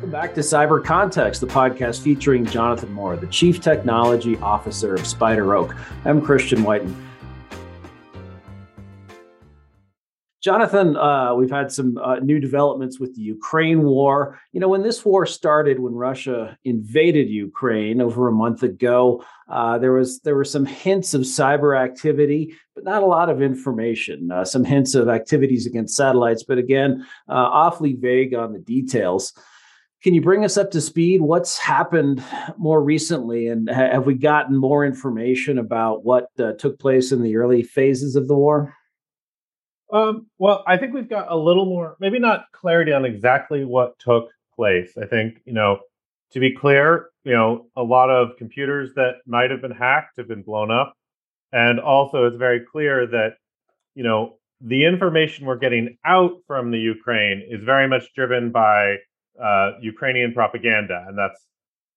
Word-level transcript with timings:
Welcome 0.00 0.12
back 0.12 0.34
to 0.36 0.40
Cyber 0.40 0.82
Context, 0.82 1.42
the 1.42 1.46
podcast 1.46 2.00
featuring 2.00 2.46
Jonathan 2.46 2.90
Moore, 2.90 3.16
the 3.16 3.26
Chief 3.26 3.60
Technology 3.60 4.38
Officer 4.38 4.94
of 4.94 5.02
SpiderOak. 5.02 5.76
I'm 6.06 6.22
Christian 6.22 6.64
Whiton. 6.64 6.96
Jonathan, 10.40 10.96
uh, 10.96 11.34
we've 11.34 11.50
had 11.50 11.70
some 11.70 11.98
uh, 11.98 12.14
new 12.20 12.40
developments 12.40 12.98
with 12.98 13.14
the 13.14 13.20
Ukraine 13.20 13.82
war. 13.82 14.40
You 14.52 14.60
know, 14.60 14.68
when 14.68 14.82
this 14.82 15.04
war 15.04 15.26
started, 15.26 15.80
when 15.80 15.92
Russia 15.92 16.56
invaded 16.64 17.28
Ukraine 17.28 18.00
over 18.00 18.26
a 18.26 18.32
month 18.32 18.62
ago, 18.62 19.22
uh, 19.50 19.76
there 19.76 19.92
was 19.92 20.20
there 20.20 20.34
were 20.34 20.46
some 20.46 20.64
hints 20.64 21.12
of 21.12 21.20
cyber 21.22 21.78
activity, 21.78 22.54
but 22.74 22.84
not 22.84 23.02
a 23.02 23.06
lot 23.06 23.28
of 23.28 23.42
information. 23.42 24.30
Uh, 24.30 24.46
some 24.46 24.64
hints 24.64 24.94
of 24.94 25.10
activities 25.10 25.66
against 25.66 25.94
satellites, 25.94 26.42
but 26.42 26.56
again, 26.56 27.06
uh, 27.28 27.32
awfully 27.34 27.92
vague 27.92 28.32
on 28.32 28.54
the 28.54 28.60
details. 28.60 29.34
Can 30.02 30.14
you 30.14 30.22
bring 30.22 30.44
us 30.44 30.56
up 30.56 30.70
to 30.70 30.80
speed? 30.80 31.20
What's 31.20 31.58
happened 31.58 32.24
more 32.56 32.82
recently, 32.82 33.48
and 33.48 33.68
ha- 33.68 33.90
have 33.92 34.06
we 34.06 34.14
gotten 34.14 34.56
more 34.56 34.84
information 34.84 35.58
about 35.58 36.04
what 36.04 36.28
uh, 36.38 36.52
took 36.52 36.78
place 36.78 37.12
in 37.12 37.22
the 37.22 37.36
early 37.36 37.62
phases 37.62 38.16
of 38.16 38.26
the 38.26 38.34
war? 38.34 38.74
Um, 39.92 40.28
well, 40.38 40.64
I 40.66 40.76
think 40.76 40.94
we've 40.94 41.08
got 41.08 41.30
a 41.30 41.36
little 41.36 41.66
more, 41.66 41.96
maybe 42.00 42.18
not 42.18 42.46
clarity 42.52 42.92
on 42.92 43.04
exactly 43.04 43.64
what 43.64 43.98
took 43.98 44.30
place. 44.54 44.96
I 44.96 45.06
think, 45.06 45.40
you 45.44 45.52
know, 45.52 45.80
to 46.32 46.40
be 46.40 46.54
clear, 46.54 47.10
you 47.24 47.32
know, 47.32 47.66
a 47.76 47.82
lot 47.82 48.08
of 48.08 48.36
computers 48.38 48.94
that 48.94 49.16
might 49.26 49.50
have 49.50 49.60
been 49.60 49.70
hacked 49.70 50.16
have 50.16 50.28
been 50.28 50.42
blown 50.42 50.70
up. 50.70 50.94
And 51.52 51.80
also, 51.80 52.26
it's 52.26 52.36
very 52.36 52.60
clear 52.60 53.06
that, 53.08 53.34
you 53.94 54.04
know, 54.04 54.38
the 54.60 54.86
information 54.86 55.46
we're 55.46 55.56
getting 55.56 55.98
out 56.06 56.38
from 56.46 56.70
the 56.70 56.78
Ukraine 56.78 57.42
is 57.50 57.64
very 57.64 57.88
much 57.88 58.14
driven 58.14 58.52
by 58.52 58.96
uh, 59.42 59.72
Ukrainian 59.80 60.32
propaganda. 60.32 61.04
And 61.06 61.18
that's 61.18 61.46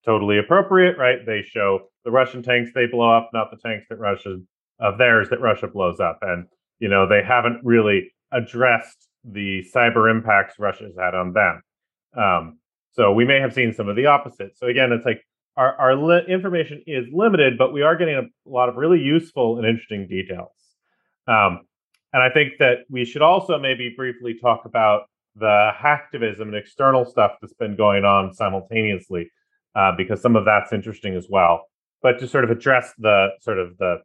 totally 0.06 0.38
appropriate, 0.38 0.98
right? 0.98 1.26
They 1.26 1.42
show 1.44 1.88
the 2.04 2.12
Russian 2.12 2.44
tanks 2.44 2.72
they 2.74 2.88
blow 2.88 3.10
up, 3.10 3.30
not 3.34 3.52
the 3.52 3.58
tanks 3.58 3.86
that 3.90 4.00
Russia, 4.00 4.40
of 4.80 4.98
theirs 4.98 5.30
that 5.30 5.40
Russia 5.40 5.68
blows 5.68 6.00
up. 6.00 6.20
And 6.22 6.46
you 6.80 6.90
know, 6.90 7.08
they 7.08 7.24
haven't 7.24 7.62
really 7.64 8.12
addressed 8.32 9.08
the 9.24 9.64
cyber 9.74 10.12
impacts 10.12 10.60
Russia's 10.60 10.96
had 11.00 11.16
on 11.16 11.32
them. 11.32 11.62
Um, 12.18 12.60
so 12.92 13.14
we 13.14 13.26
may 13.26 13.40
have 13.40 13.54
seen 13.54 13.74
some 13.74 13.88
of 13.88 13.96
the 13.96 14.08
opposite. 14.08 14.58
So 14.58 14.68
again, 14.68 14.92
it's 14.92 15.06
like 15.06 15.22
our, 15.56 15.76
our 15.78 15.96
li- 15.96 16.26
information 16.28 16.84
is 16.86 17.06
limited, 17.12 17.58
but 17.58 17.74
we 17.74 17.84
are 17.84 17.96
getting 17.96 18.16
a 18.16 18.50
lot 18.50 18.70
of 18.70 18.76
really 18.76 19.00
useful 19.00 19.58
and 19.58 19.66
interesting 19.66 20.08
details. 20.08 20.52
Um, 21.28 21.62
and 22.12 22.22
I 22.22 22.30
think 22.30 22.54
that 22.60 22.80
we 22.90 23.06
should 23.06 23.22
also 23.22 23.58
maybe 23.58 23.94
briefly 23.96 24.38
talk 24.40 24.66
about 24.66 25.04
the 25.36 25.72
hacktivism 25.76 26.42
and 26.42 26.56
external 26.56 27.06
stuff 27.06 27.34
that's 27.42 27.54
been 27.54 27.76
going 27.76 28.06
on 28.06 28.34
simultaneously, 28.34 29.30
uh, 29.76 29.92
because 29.98 30.22
some 30.22 30.36
of 30.36 30.46
that's 30.46 30.74
interesting 30.74 31.16
as 31.16 31.28
well. 31.30 31.68
But 32.02 32.20
to 32.20 32.28
sort 32.28 32.44
of 32.44 32.52
address 32.52 32.94
the 32.98 33.30
sort 33.42 33.60
of 33.60 33.78
the 33.78 33.98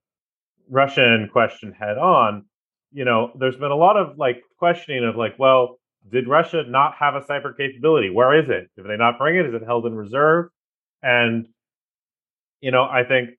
Russian 0.71 1.29
question 1.33 1.73
head 1.73 1.99
on, 1.99 2.45
you 2.93 3.05
know, 3.05 3.33
there's 3.39 3.57
been 3.57 3.71
a 3.71 3.77
lot 3.77 3.97
of 3.97 4.17
like 4.17 4.43
questioning 4.59 5.05
of 5.05 5.17
like, 5.17 5.39
well, 5.39 5.79
did 6.11 6.29
Russia 6.29 6.65
not 6.67 6.95
have 6.95 7.15
a 7.15 7.21
cyber 7.21 7.57
capability? 7.57 8.11
Where 8.11 8.39
is 8.39 8.49
it? 8.49 8.71
Did 8.77 8.87
they 8.87 8.97
not 8.97 9.19
bring 9.19 9.37
it? 9.37 9.47
Is 9.47 9.55
it 9.55 9.63
held 9.65 9.85
in 9.87 9.95
reserve? 9.95 10.47
And 11.03 11.47
you 12.61 12.71
know, 12.71 12.85
I 12.85 13.05
think 13.05 13.31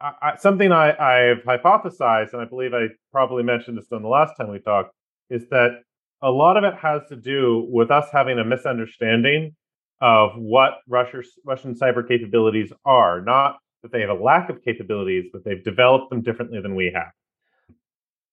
I, 0.00 0.12
I, 0.22 0.36
something 0.36 0.72
I, 0.72 0.90
I've 0.90 1.44
hypothesized, 1.44 2.32
and 2.32 2.42
I 2.42 2.46
believe 2.46 2.74
I 2.74 2.86
probably 3.12 3.42
mentioned 3.42 3.78
this 3.78 3.86
on 3.92 4.02
the 4.02 4.08
last 4.08 4.34
time 4.36 4.50
we 4.50 4.58
talked, 4.58 4.92
is 5.28 5.48
that 5.50 5.82
a 6.22 6.30
lot 6.30 6.56
of 6.56 6.64
it 6.64 6.74
has 6.74 7.02
to 7.08 7.16
do 7.16 7.66
with 7.70 7.90
us 7.90 8.06
having 8.12 8.38
a 8.38 8.44
misunderstanding 8.44 9.54
of 10.00 10.30
what 10.36 10.78
Russia's, 10.88 11.28
Russian 11.44 11.74
cyber 11.74 12.06
capabilities 12.06 12.72
are. 12.84 13.20
Not 13.20 13.58
that 13.82 13.92
they 13.92 14.00
have 14.00 14.10
a 14.10 14.14
lack 14.14 14.50
of 14.50 14.62
capabilities, 14.62 15.26
but 15.32 15.44
they've 15.44 15.62
developed 15.64 16.10
them 16.10 16.22
differently 16.22 16.60
than 16.60 16.74
we 16.74 16.92
have. 16.94 17.12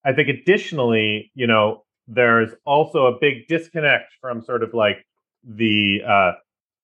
I 0.06 0.14
think 0.14 0.30
additionally, 0.30 1.32
you 1.36 1.48
know, 1.48 1.84
there's 2.08 2.52
also 2.66 3.08
a 3.08 3.18
big 3.20 3.48
disconnect 3.48 4.14
from 4.22 4.42
sort 4.42 4.64
of 4.64 4.74
like 4.74 5.06
the 5.44 6.02
uh, 6.08 6.32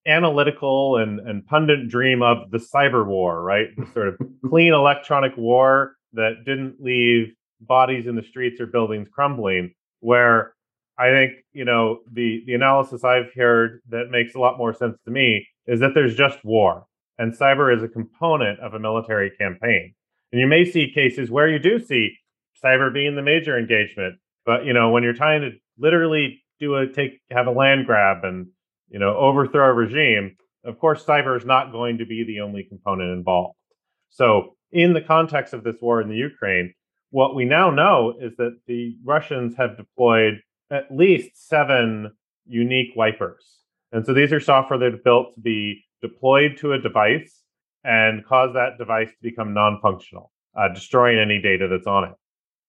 analytical 0.05 0.97
and, 0.97 1.19
and 1.19 1.45
pundit 1.45 1.87
dream 1.87 2.21
of 2.21 2.51
the 2.51 2.57
cyber 2.57 3.05
war, 3.05 3.41
right? 3.41 3.67
The 3.77 3.87
sort 3.93 4.07
of 4.09 4.17
clean 4.49 4.73
electronic 4.73 5.35
war 5.37 5.95
that 6.13 6.43
didn't 6.45 6.81
leave 6.81 7.33
bodies 7.61 8.07
in 8.07 8.15
the 8.15 8.23
streets 8.23 8.59
or 8.59 8.65
buildings 8.65 9.07
crumbling, 9.11 9.73
where 10.01 10.53
I 10.97 11.09
think, 11.09 11.33
you 11.53 11.65
know, 11.65 11.99
the, 12.11 12.43
the 12.45 12.53
analysis 12.53 13.03
I've 13.03 13.33
heard 13.35 13.81
that 13.89 14.11
makes 14.11 14.35
a 14.35 14.39
lot 14.39 14.57
more 14.57 14.73
sense 14.73 14.97
to 15.05 15.11
me 15.11 15.47
is 15.65 15.79
that 15.79 15.91
there's 15.95 16.15
just 16.15 16.43
war 16.43 16.85
and 17.17 17.33
cyber 17.33 17.75
is 17.75 17.83
a 17.83 17.87
component 17.87 18.59
of 18.59 18.73
a 18.73 18.79
military 18.79 19.31
campaign. 19.31 19.93
And 20.31 20.41
you 20.41 20.47
may 20.47 20.65
see 20.65 20.91
cases 20.93 21.29
where 21.29 21.47
you 21.47 21.59
do 21.59 21.79
see 21.79 22.15
cyber 22.63 22.93
being 22.93 23.15
the 23.15 23.21
major 23.21 23.57
engagement. 23.57 24.15
But 24.45 24.65
you 24.65 24.73
know, 24.73 24.89
when 24.91 25.03
you're 25.03 25.13
trying 25.13 25.41
to 25.41 25.51
literally 25.77 26.43
do 26.59 26.75
a 26.75 26.87
take 26.87 27.21
have 27.31 27.47
a 27.47 27.51
land 27.51 27.85
grab 27.85 28.23
and 28.23 28.47
you 28.89 28.99
know 28.99 29.15
overthrow 29.15 29.69
a 29.69 29.73
regime, 29.73 30.35
of 30.63 30.79
course, 30.79 31.05
cyber 31.05 31.37
is 31.37 31.45
not 31.45 31.71
going 31.71 31.97
to 31.99 32.05
be 32.05 32.23
the 32.23 32.39
only 32.41 32.63
component 32.63 33.11
involved. 33.11 33.55
So, 34.09 34.55
in 34.71 34.93
the 34.93 35.01
context 35.01 35.53
of 35.53 35.63
this 35.63 35.75
war 35.81 36.01
in 36.01 36.09
the 36.09 36.15
Ukraine, 36.15 36.73
what 37.11 37.35
we 37.35 37.45
now 37.45 37.69
know 37.69 38.15
is 38.19 38.35
that 38.37 38.57
the 38.67 38.97
Russians 39.03 39.55
have 39.55 39.77
deployed 39.77 40.41
at 40.73 40.85
least 40.91 41.47
seven 41.47 42.11
unique 42.45 42.95
wipers. 42.95 43.59
And 43.91 44.05
so 44.05 44.13
these 44.13 44.33
are 44.33 44.39
software 44.39 44.79
that 44.79 44.93
are 44.93 45.03
built 45.03 45.35
to 45.35 45.41
be 45.41 45.83
deployed 46.01 46.57
to 46.57 46.73
a 46.73 46.79
device 46.79 47.43
and 47.83 48.25
cause 48.25 48.53
that 48.55 48.77
device 48.77 49.09
to 49.09 49.21
become 49.21 49.53
non 49.53 49.79
functional, 49.81 50.31
uh, 50.57 50.73
destroying 50.73 51.19
any 51.19 51.39
data 51.41 51.67
that's 51.67 51.87
on 51.87 52.05
it. 52.05 52.13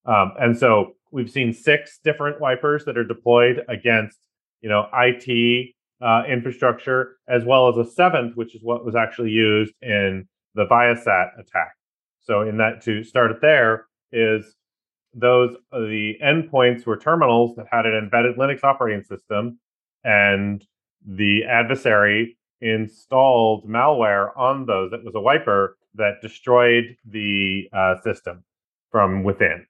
Um, 0.07 0.33
and 0.39 0.57
so 0.57 0.93
we've 1.11 1.31
seen 1.31 1.53
six 1.53 1.99
different 2.05 2.41
wipers 2.41 2.85
that 2.85 2.99
are 2.99 3.05
deployed 3.05 3.63
against, 3.69 4.19
you 4.61 4.69
know, 4.69 4.87
IT 4.93 5.75
uh, 6.03 6.25
infrastructure, 6.29 7.17
as 7.27 7.45
well 7.45 7.69
as 7.69 7.77
a 7.77 7.91
seventh, 7.91 8.37
which 8.37 8.55
is 8.55 8.63
what 8.63 8.85
was 8.85 8.95
actually 8.95 9.31
used 9.31 9.73
in 9.81 10.29
the 10.55 10.67
Viasat 10.67 11.39
attack. 11.39 11.73
So 12.21 12.43
in 12.43 12.59
that, 12.59 12.83
to 12.83 13.03
start 13.03 13.31
it 13.31 13.41
there, 13.41 13.87
is 14.13 14.55
those 15.15 15.55
uh, 15.73 15.81
the 15.81 16.15
endpoints 16.23 16.87
were 16.87 16.97
terminals 16.97 17.55
that 17.57 17.67
had 17.71 17.87
an 17.87 17.95
embedded 17.95 18.37
Linux 18.37 18.65
operating 18.65 19.03
system, 19.03 19.59
and 20.03 20.65
the 21.07 21.45
adversary 21.45 22.37
installed 22.61 23.69
malware 23.69 24.37
on 24.37 24.67
those. 24.67 24.91
That 24.91 25.05
was 25.05 25.15
a 25.15 25.21
wiper 25.21 25.77
that 25.95 26.21
destroyed 26.23 26.97
the 27.09 27.69
uh, 27.73 28.01
system 28.03 28.45
from 28.91 29.23
within. 29.23 29.67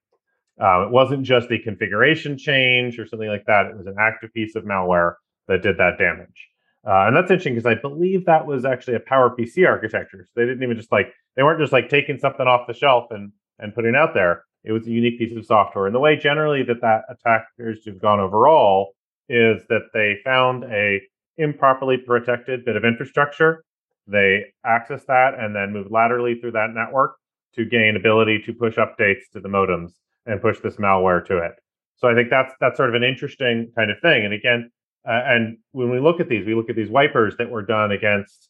Uh, 0.61 0.87
it 0.87 0.91
wasn't 0.91 1.25
just 1.25 1.51
a 1.51 1.59
configuration 1.59 2.39
change 2.39 2.99
or 2.99 3.07
something 3.07 3.29
like 3.29 3.45
that. 3.47 3.67
It 3.67 3.77
was 3.77 3.87
an 3.87 3.97
active 3.99 4.33
piece 4.33 4.55
of 4.55 4.65
malware 4.65 5.15
that 5.49 5.63
did 5.63 5.79
that 5.79 5.99
damage. 5.99 6.49
Uh, 6.87 7.07
and 7.07 7.17
that's 7.17 7.31
interesting 7.31 7.55
because 7.55 7.67
I 7.67 7.75
believe 7.75 8.27
that 8.27 8.47
was 8.47 8.65
actually 8.65 8.95
a 8.95 9.01
PowerPC 9.01 9.67
architecture. 9.67 10.25
So 10.25 10.31
they 10.37 10.45
didn't 10.45 10.63
even 10.63 10.77
just 10.77 10.93
like 10.93 11.13
they 11.37 11.43
weren't 11.43 11.59
just 11.59 11.73
like 11.73 11.89
taking 11.89 12.19
something 12.19 12.47
off 12.47 12.67
the 12.67 12.75
shelf 12.75 13.07
and 13.11 13.33
and 13.59 13.75
putting 13.75 13.95
out 13.95 14.15
there. 14.15 14.45
It 14.65 14.73
was 14.73 14.87
a 14.87 14.91
unique 14.91 15.19
piece 15.19 15.37
of 15.37 15.45
software. 15.45 15.87
And 15.87 15.95
the 15.95 16.01
way 16.01 16.17
generally 16.17 16.63
that 16.65 16.81
that 16.81 17.03
attack 17.09 17.47
appears 17.53 17.83
to 17.83 17.91
have 17.91 18.01
gone 18.01 18.21
overall 18.21 18.95
is 19.29 19.63
that 19.69 19.89
they 19.93 20.17
found 20.25 20.65
a 20.65 21.01
improperly 21.37 21.97
protected 21.99 22.65
bit 22.65 22.77
of 22.77 22.85
infrastructure. 22.85 23.65
They 24.07 24.45
accessed 24.67 25.07
that 25.07 25.35
and 25.39 25.55
then 25.55 25.73
moved 25.73 25.91
laterally 25.91 26.39
through 26.41 26.53
that 26.53 26.71
network 26.75 27.17
to 27.55 27.65
gain 27.65 27.97
ability 27.97 28.43
to 28.47 28.53
push 28.53 28.77
updates 28.77 29.31
to 29.33 29.41
the 29.41 29.49
modems 29.49 29.93
and 30.27 30.41
push 30.41 30.61
this 30.61 30.77
malware 30.77 31.25
to 31.27 31.39
it. 31.39 31.53
So 31.97 32.09
I 32.09 32.15
think 32.15 32.31
that's 32.31 32.53
that's 32.61 32.77
sort 32.77 32.89
of 32.89 32.95
an 32.95 33.05
interesting 33.05 33.71
kind 33.77 33.91
of 33.91 33.99
thing. 34.01 34.25
And 34.25 34.35
again, 34.35 34.71
uh, 35.07 35.23
and 35.25 35.59
when 35.73 35.91
we 35.91 36.01
look 36.01 36.21
at 36.21 36.29
these, 36.29 36.47
we 36.47 36.55
look 36.55 36.71
at 36.71 36.77
these 36.77 36.91
wipers 36.91 37.37
that 37.37 37.51
were 37.51 37.63
done 37.63 37.93
against 37.93 38.49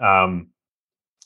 um, 0.00 0.48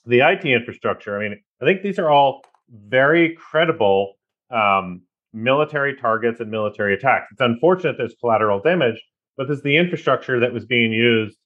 the 0.07 0.21
IT 0.21 0.45
infrastructure. 0.45 1.17
I 1.17 1.21
mean, 1.21 1.41
I 1.61 1.65
think 1.65 1.83
these 1.83 1.99
are 1.99 2.11
all 2.11 2.43
very 2.71 3.37
credible 3.37 4.15
um, 4.53 5.03
military 5.33 5.97
targets 5.97 6.41
and 6.41 6.51
military 6.51 6.95
attacks. 6.95 7.29
It's 7.33 7.41
unfortunate 7.41 7.97
there's 7.99 8.15
collateral 8.21 8.61
damage, 8.61 9.03
but 9.37 9.49
this 9.49 9.59
is 9.59 9.63
the 9.63 9.77
infrastructure 9.77 10.41
that 10.41 10.53
was 10.53 10.67
being 10.67 10.93
used 10.93 11.39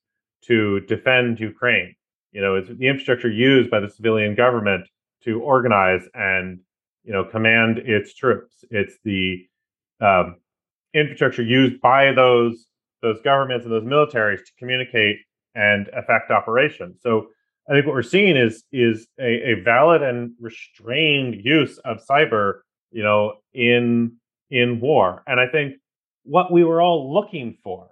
to 0.45 0.81
defend 0.81 1.41
Ukraine. 1.41 1.95
You 2.33 2.41
know, 2.41 2.57
it's 2.57 2.69
the 2.69 2.89
infrastructure 2.89 3.31
used 3.31 3.71
by 3.71 3.81
the 3.81 3.89
civilian 3.89 4.35
government 4.35 4.89
to 5.25 5.41
organize 5.41 6.03
and 6.15 6.61
you 7.05 7.13
know 7.13 7.25
command 7.25 7.79
its 7.79 8.15
troops. 8.15 8.65
It's 8.71 8.99
the 9.05 9.47
um, 10.01 10.37
infrastructure 10.93 11.43
used 11.43 11.81
by 11.81 12.13
those 12.13 12.67
those 13.03 13.21
governments 13.23 13.65
and 13.65 13.73
those 13.73 13.85
militaries 13.85 14.39
to 14.39 14.53
communicate 14.59 15.19
and 15.55 15.89
affect 15.89 16.31
operations. 16.31 16.99
So 17.01 17.29
I 17.69 17.73
think 17.73 17.87
what 17.87 17.95
we're 17.95 18.03
seeing 18.03 18.37
is 18.37 18.65
is 18.73 19.09
a, 19.19 19.53
a 19.53 19.63
valid 19.63 20.03
and 20.03 20.33
restrained 20.41 21.37
use 21.43 21.79
of 21.79 21.99
cyber, 22.09 22.61
you 22.91 23.03
know, 23.03 23.35
in 23.53 24.17
in 24.51 24.81
war. 24.81 25.23
And 25.27 25.41
I 25.41 25.49
think 25.49 25.75
what 26.25 26.53
we 26.53 26.65
were 26.65 26.81
all 26.81 27.13
looking 27.13 27.59
for 27.63 27.89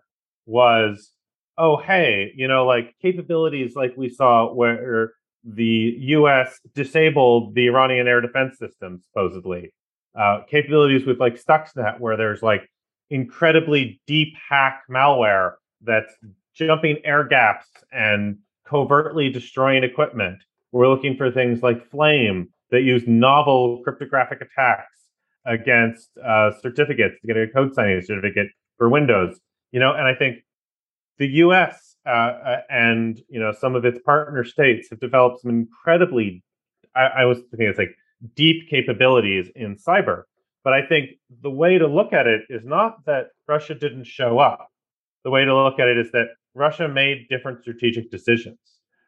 was 0.46 1.10
oh, 1.56 1.76
hey, 1.76 2.32
you 2.34 2.48
know, 2.48 2.66
like 2.66 2.94
capabilities 3.00 3.76
like 3.76 3.96
we 3.96 4.08
saw 4.08 4.52
where 4.52 5.12
the 5.44 5.96
US 5.98 6.58
disabled 6.74 7.54
the 7.54 7.66
Iranian 7.66 8.08
air 8.08 8.20
defense 8.20 8.58
system, 8.58 9.00
supposedly. 9.04 9.72
Uh, 10.18 10.40
capabilities 10.48 11.06
with 11.06 11.18
like 11.18 11.40
Stuxnet, 11.42 12.00
where 12.00 12.16
there's 12.16 12.42
like 12.42 12.68
incredibly 13.10 14.00
deep 14.06 14.34
hack 14.48 14.82
malware 14.90 15.54
that's 15.82 16.12
jumping 16.54 16.98
air 17.04 17.24
gaps 17.24 17.66
and 17.92 18.38
covertly 18.66 19.28
destroying 19.28 19.84
equipment. 19.84 20.38
We're 20.72 20.88
looking 20.88 21.16
for 21.16 21.30
things 21.30 21.62
like 21.62 21.90
Flame 21.90 22.48
that 22.70 22.82
use 22.82 23.04
novel 23.06 23.80
cryptographic 23.84 24.40
attacks 24.40 24.98
against 25.46 26.10
uh, 26.24 26.50
certificates 26.60 27.20
to 27.20 27.26
get 27.26 27.36
a 27.36 27.46
code 27.48 27.74
signing 27.74 28.00
certificate 28.02 28.48
for 28.78 28.88
Windows. 28.88 29.38
You 29.72 29.80
know, 29.80 29.92
and 29.92 30.06
I 30.06 30.14
think 30.14 30.38
the 31.18 31.28
U.S. 31.28 31.96
Uh, 32.06 32.10
uh, 32.10 32.60
and 32.68 33.20
you 33.28 33.40
know 33.40 33.52
some 33.52 33.74
of 33.74 33.84
its 33.84 33.98
partner 34.04 34.44
states 34.44 34.88
have 34.90 35.00
developed 35.00 35.42
some 35.42 35.50
incredibly, 35.50 36.42
I, 36.94 37.06
I 37.18 37.24
was 37.24 37.38
thinking 37.50 37.68
it's 37.68 37.78
like 37.78 37.94
deep 38.34 38.68
capabilities 38.68 39.50
in 39.54 39.76
cyber. 39.76 40.22
But 40.62 40.72
I 40.72 40.86
think 40.86 41.10
the 41.42 41.50
way 41.50 41.76
to 41.76 41.86
look 41.86 42.12
at 42.12 42.26
it 42.26 42.42
is 42.48 42.64
not 42.64 43.04
that 43.04 43.26
Russia 43.46 43.74
didn't 43.74 44.06
show 44.06 44.38
up. 44.38 44.68
The 45.22 45.30
way 45.30 45.44
to 45.44 45.54
look 45.54 45.78
at 45.78 45.88
it 45.88 45.98
is 45.98 46.10
that 46.12 46.28
Russia 46.54 46.88
made 46.88 47.28
different 47.28 47.60
strategic 47.60 48.10
decisions. 48.10 48.58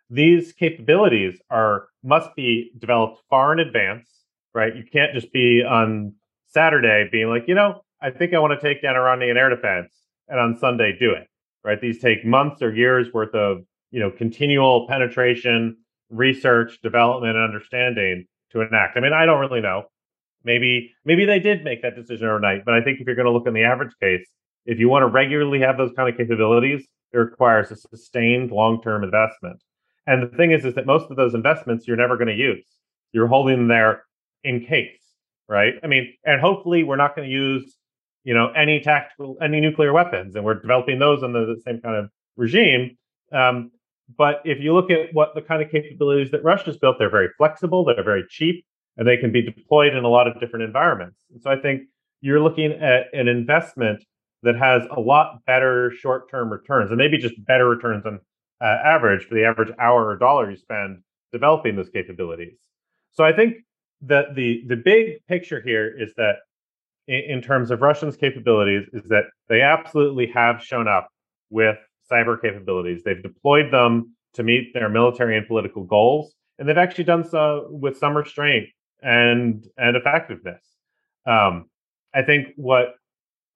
These 0.09 0.53
capabilities 0.53 1.41
are 1.51 1.89
must 2.03 2.35
be 2.37 2.71
developed 2.79 3.23
far 3.29 3.53
in 3.53 3.59
advance, 3.59 4.09
right? 4.55 4.75
You 4.75 4.85
can't 4.85 5.13
just 5.13 5.33
be 5.33 5.65
on 5.65 6.15
Saturday 6.47 7.09
being 7.11 7.29
like, 7.29 7.49
you 7.49 7.55
know, 7.55 7.83
I 8.01 8.11
think 8.11 8.33
I 8.33 8.39
want 8.39 8.59
to 8.59 8.67
take 8.67 8.83
down 8.83 8.97
Iranian 8.97 9.37
air 9.37 9.51
defense, 9.51 9.93
and 10.29 10.39
on 10.39 10.57
Sunday 10.59 10.97
do 10.99 11.13
it, 11.13 11.27
right? 11.65 11.81
These 11.81 12.01
take 12.01 12.25
months 12.25 12.63
or 12.63 12.73
years 12.75 13.13
worth 13.13 13.35
of 13.35 13.63
you 13.91 14.01
know 14.01 14.11
continual 14.11 14.87
penetration, 14.89 15.77
research, 16.11 16.79
development, 16.83 17.37
and 17.37 17.45
understanding 17.45 18.27
to 18.53 18.61
enact. 18.61 18.97
I 18.97 19.01
mean, 19.01 19.13
I 19.13 19.27
don't 19.27 19.41
really 19.41 19.61
know. 19.61 19.85
Maybe 20.45 20.95
maybe 21.05 21.25
they 21.25 21.41
did 21.41 21.65
make 21.65 21.83
that 21.83 21.97
decision 21.97 22.29
overnight, 22.29 22.65
but 22.65 22.75
I 22.75 22.83
think 22.83 23.01
if 23.01 23.07
you're 23.07 23.17
going 23.17 23.27
to 23.27 23.33
look 23.33 23.47
in 23.47 23.55
the 23.55 23.65
average 23.65 23.95
case, 24.01 24.27
if 24.67 24.79
you 24.79 24.89
want 24.89 25.03
to 25.03 25.09
regularly 25.09 25.61
have 25.61 25.77
those 25.77 25.93
kind 25.97 26.09
of 26.09 26.17
capabilities, 26.17 26.87
it 27.13 27.19
requires 27.19 27.71
a 27.71 27.77
sustained 27.77 28.51
long-term 28.51 29.03
investment. 29.03 29.61
And 30.07 30.23
the 30.23 30.37
thing 30.37 30.53
is, 30.53 30.65
is 30.65 30.75
that 30.75 30.87
most 30.87 31.11
of 31.11 31.17
those 31.17 31.35
investments 31.35 31.87
you're 31.87 31.97
never 31.97 32.17
going 32.17 32.29
to 32.29 32.35
use. 32.35 32.67
You're 33.13 33.27
holding 33.27 33.57
them 33.57 33.69
there 33.69 34.05
in 34.45 34.65
case, 34.65 35.01
right? 35.49 35.75
I 35.83 35.87
mean, 35.87 36.13
and 36.25 36.41
hopefully 36.41 36.85
we're 36.85 36.97
not 36.97 37.17
going 37.17 37.29
to 37.29 37.35
use, 37.35 37.77
you 38.25 38.35
know, 38.35 38.51
any 38.53 38.81
tactical, 38.81 39.37
any 39.43 39.61
nuclear 39.61 39.93
weapons, 39.93 40.37
and 40.37 40.45
we're 40.45 40.61
developing 40.61 40.99
those 40.99 41.23
under 41.23 41.47
the 41.47 41.61
same 41.65 41.81
kind 41.81 41.97
of 41.97 42.11
regime. 42.37 42.97
Um, 43.33 43.71
but 44.17 44.41
if 44.45 44.61
you 44.61 44.73
look 44.75 44.91
at 44.91 45.13
what 45.13 45.35
the 45.35 45.43
kind 45.43 45.63
of 45.63 45.71
capabilities 45.71 46.31
that 46.31 46.45
Russia's 46.45 46.77
built, 46.77 46.97
they're 46.99 47.11
very 47.11 47.29
flexible, 47.37 47.85
they're 47.85 48.05
very 48.05 48.25
cheap, 48.29 48.65
and 48.97 49.07
they 49.07 49.17
can 49.17 49.33
be 49.33 49.43
deployed 49.43 49.95
in 49.95 50.05
a 50.05 50.09
lot 50.09 50.29
of 50.29 50.39
different 50.39 50.65
environments. 50.65 51.25
And 51.33 51.43
so 51.43 51.51
I 51.51 51.57
think 51.57 51.83
you're 52.21 52.41
looking 52.41 52.73
at 52.73 53.07
an 53.13 53.27
investment 53.29 54.05
that 54.43 54.57
has 54.57 54.83
a 54.97 55.01
lot 55.01 55.45
better 55.45 55.91
short-term 55.91 56.51
returns, 56.51 56.91
and 56.91 56.99
maybe 56.99 57.19
just 57.19 57.35
better 57.45 57.69
returns 57.69 58.07
on 58.07 58.21
uh, 58.61 58.79
average 58.85 59.25
for 59.25 59.35
the 59.35 59.45
average 59.45 59.73
hour 59.79 60.09
or 60.09 60.17
dollar 60.17 60.51
you 60.51 60.57
spend 60.57 61.03
developing 61.33 61.77
those 61.77 61.91
capabilities. 61.91 62.59
So 63.13 63.25
I 63.25 63.33
think 63.33 63.57
that 64.03 64.35
the 64.35 64.63
the 64.67 64.77
big 64.77 65.25
picture 65.27 65.61
here 65.61 65.93
is 65.99 66.13
that 66.17 66.37
in, 67.09 67.23
in 67.29 67.43
terms 67.43 67.71
of 67.71 67.81
Russians' 67.81 68.17
capabilities, 68.17 68.89
is 68.93 69.09
that 69.09 69.25
they 69.49 69.63
absolutely 69.63 70.27
have 70.29 70.63
shown 70.63 70.89
up 70.89 71.09
with 71.51 71.77
cyber 72.11 72.41
capabilities. 72.41 73.03
They've 73.05 73.23
deployed 73.23 73.73
them 73.73 74.15
to 74.35 74.43
meet 74.43 74.73
their 74.75 74.89
military 74.89 75.37
and 75.37 75.47
political 75.47 75.85
goals, 75.85 76.35
and 76.59 76.69
they've 76.69 76.77
actually 76.77 77.05
done 77.05 77.25
so 77.25 77.69
with 77.71 77.97
some 77.97 78.17
restraint 78.17 78.69
and 79.03 79.67
and 79.77 79.97
effectiveness. 79.97 80.63
Um, 81.27 81.67
I 82.15 82.23
think 82.23 82.49
what 82.57 82.95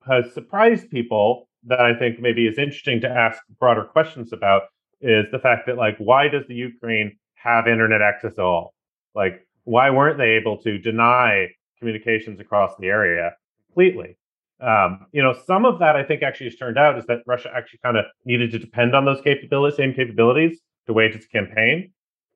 has 0.06 0.32
surprised 0.32 0.90
people 0.90 1.48
that 1.64 1.80
I 1.80 1.94
think 1.94 2.20
maybe 2.20 2.46
is 2.46 2.58
interesting 2.58 3.00
to 3.02 3.08
ask 3.08 3.40
broader 3.58 3.84
questions 3.84 4.32
about 4.32 4.62
is 5.00 5.26
the 5.32 5.38
fact 5.38 5.66
that 5.66 5.76
like 5.76 5.96
why 5.98 6.28
does 6.28 6.44
the 6.48 6.54
Ukraine 6.54 7.16
have 7.34 7.66
internet 7.66 8.02
access 8.02 8.32
at 8.38 8.44
all? 8.44 8.74
Like 9.14 9.46
why 9.64 9.90
weren't 9.90 10.18
they 10.18 10.30
able 10.30 10.56
to 10.58 10.78
deny 10.78 11.48
communications 11.78 12.40
across 12.40 12.72
the 12.78 12.88
area 12.88 13.32
completely? 13.66 14.16
Um, 14.60 15.06
you 15.12 15.22
know, 15.22 15.34
some 15.46 15.64
of 15.64 15.78
that 15.78 15.96
I 15.96 16.02
think 16.02 16.22
actually 16.22 16.48
has 16.48 16.56
turned 16.56 16.76
out 16.78 16.98
is 16.98 17.06
that 17.06 17.20
Russia 17.26 17.50
actually 17.54 17.80
kind 17.82 17.96
of 17.96 18.04
needed 18.26 18.50
to 18.52 18.58
depend 18.58 18.94
on 18.94 19.06
those 19.06 19.20
capabilities, 19.22 19.76
same 19.76 19.94
capabilities 19.94 20.60
to 20.86 20.92
wage 20.92 21.14
its 21.14 21.26
campaign. 21.26 21.92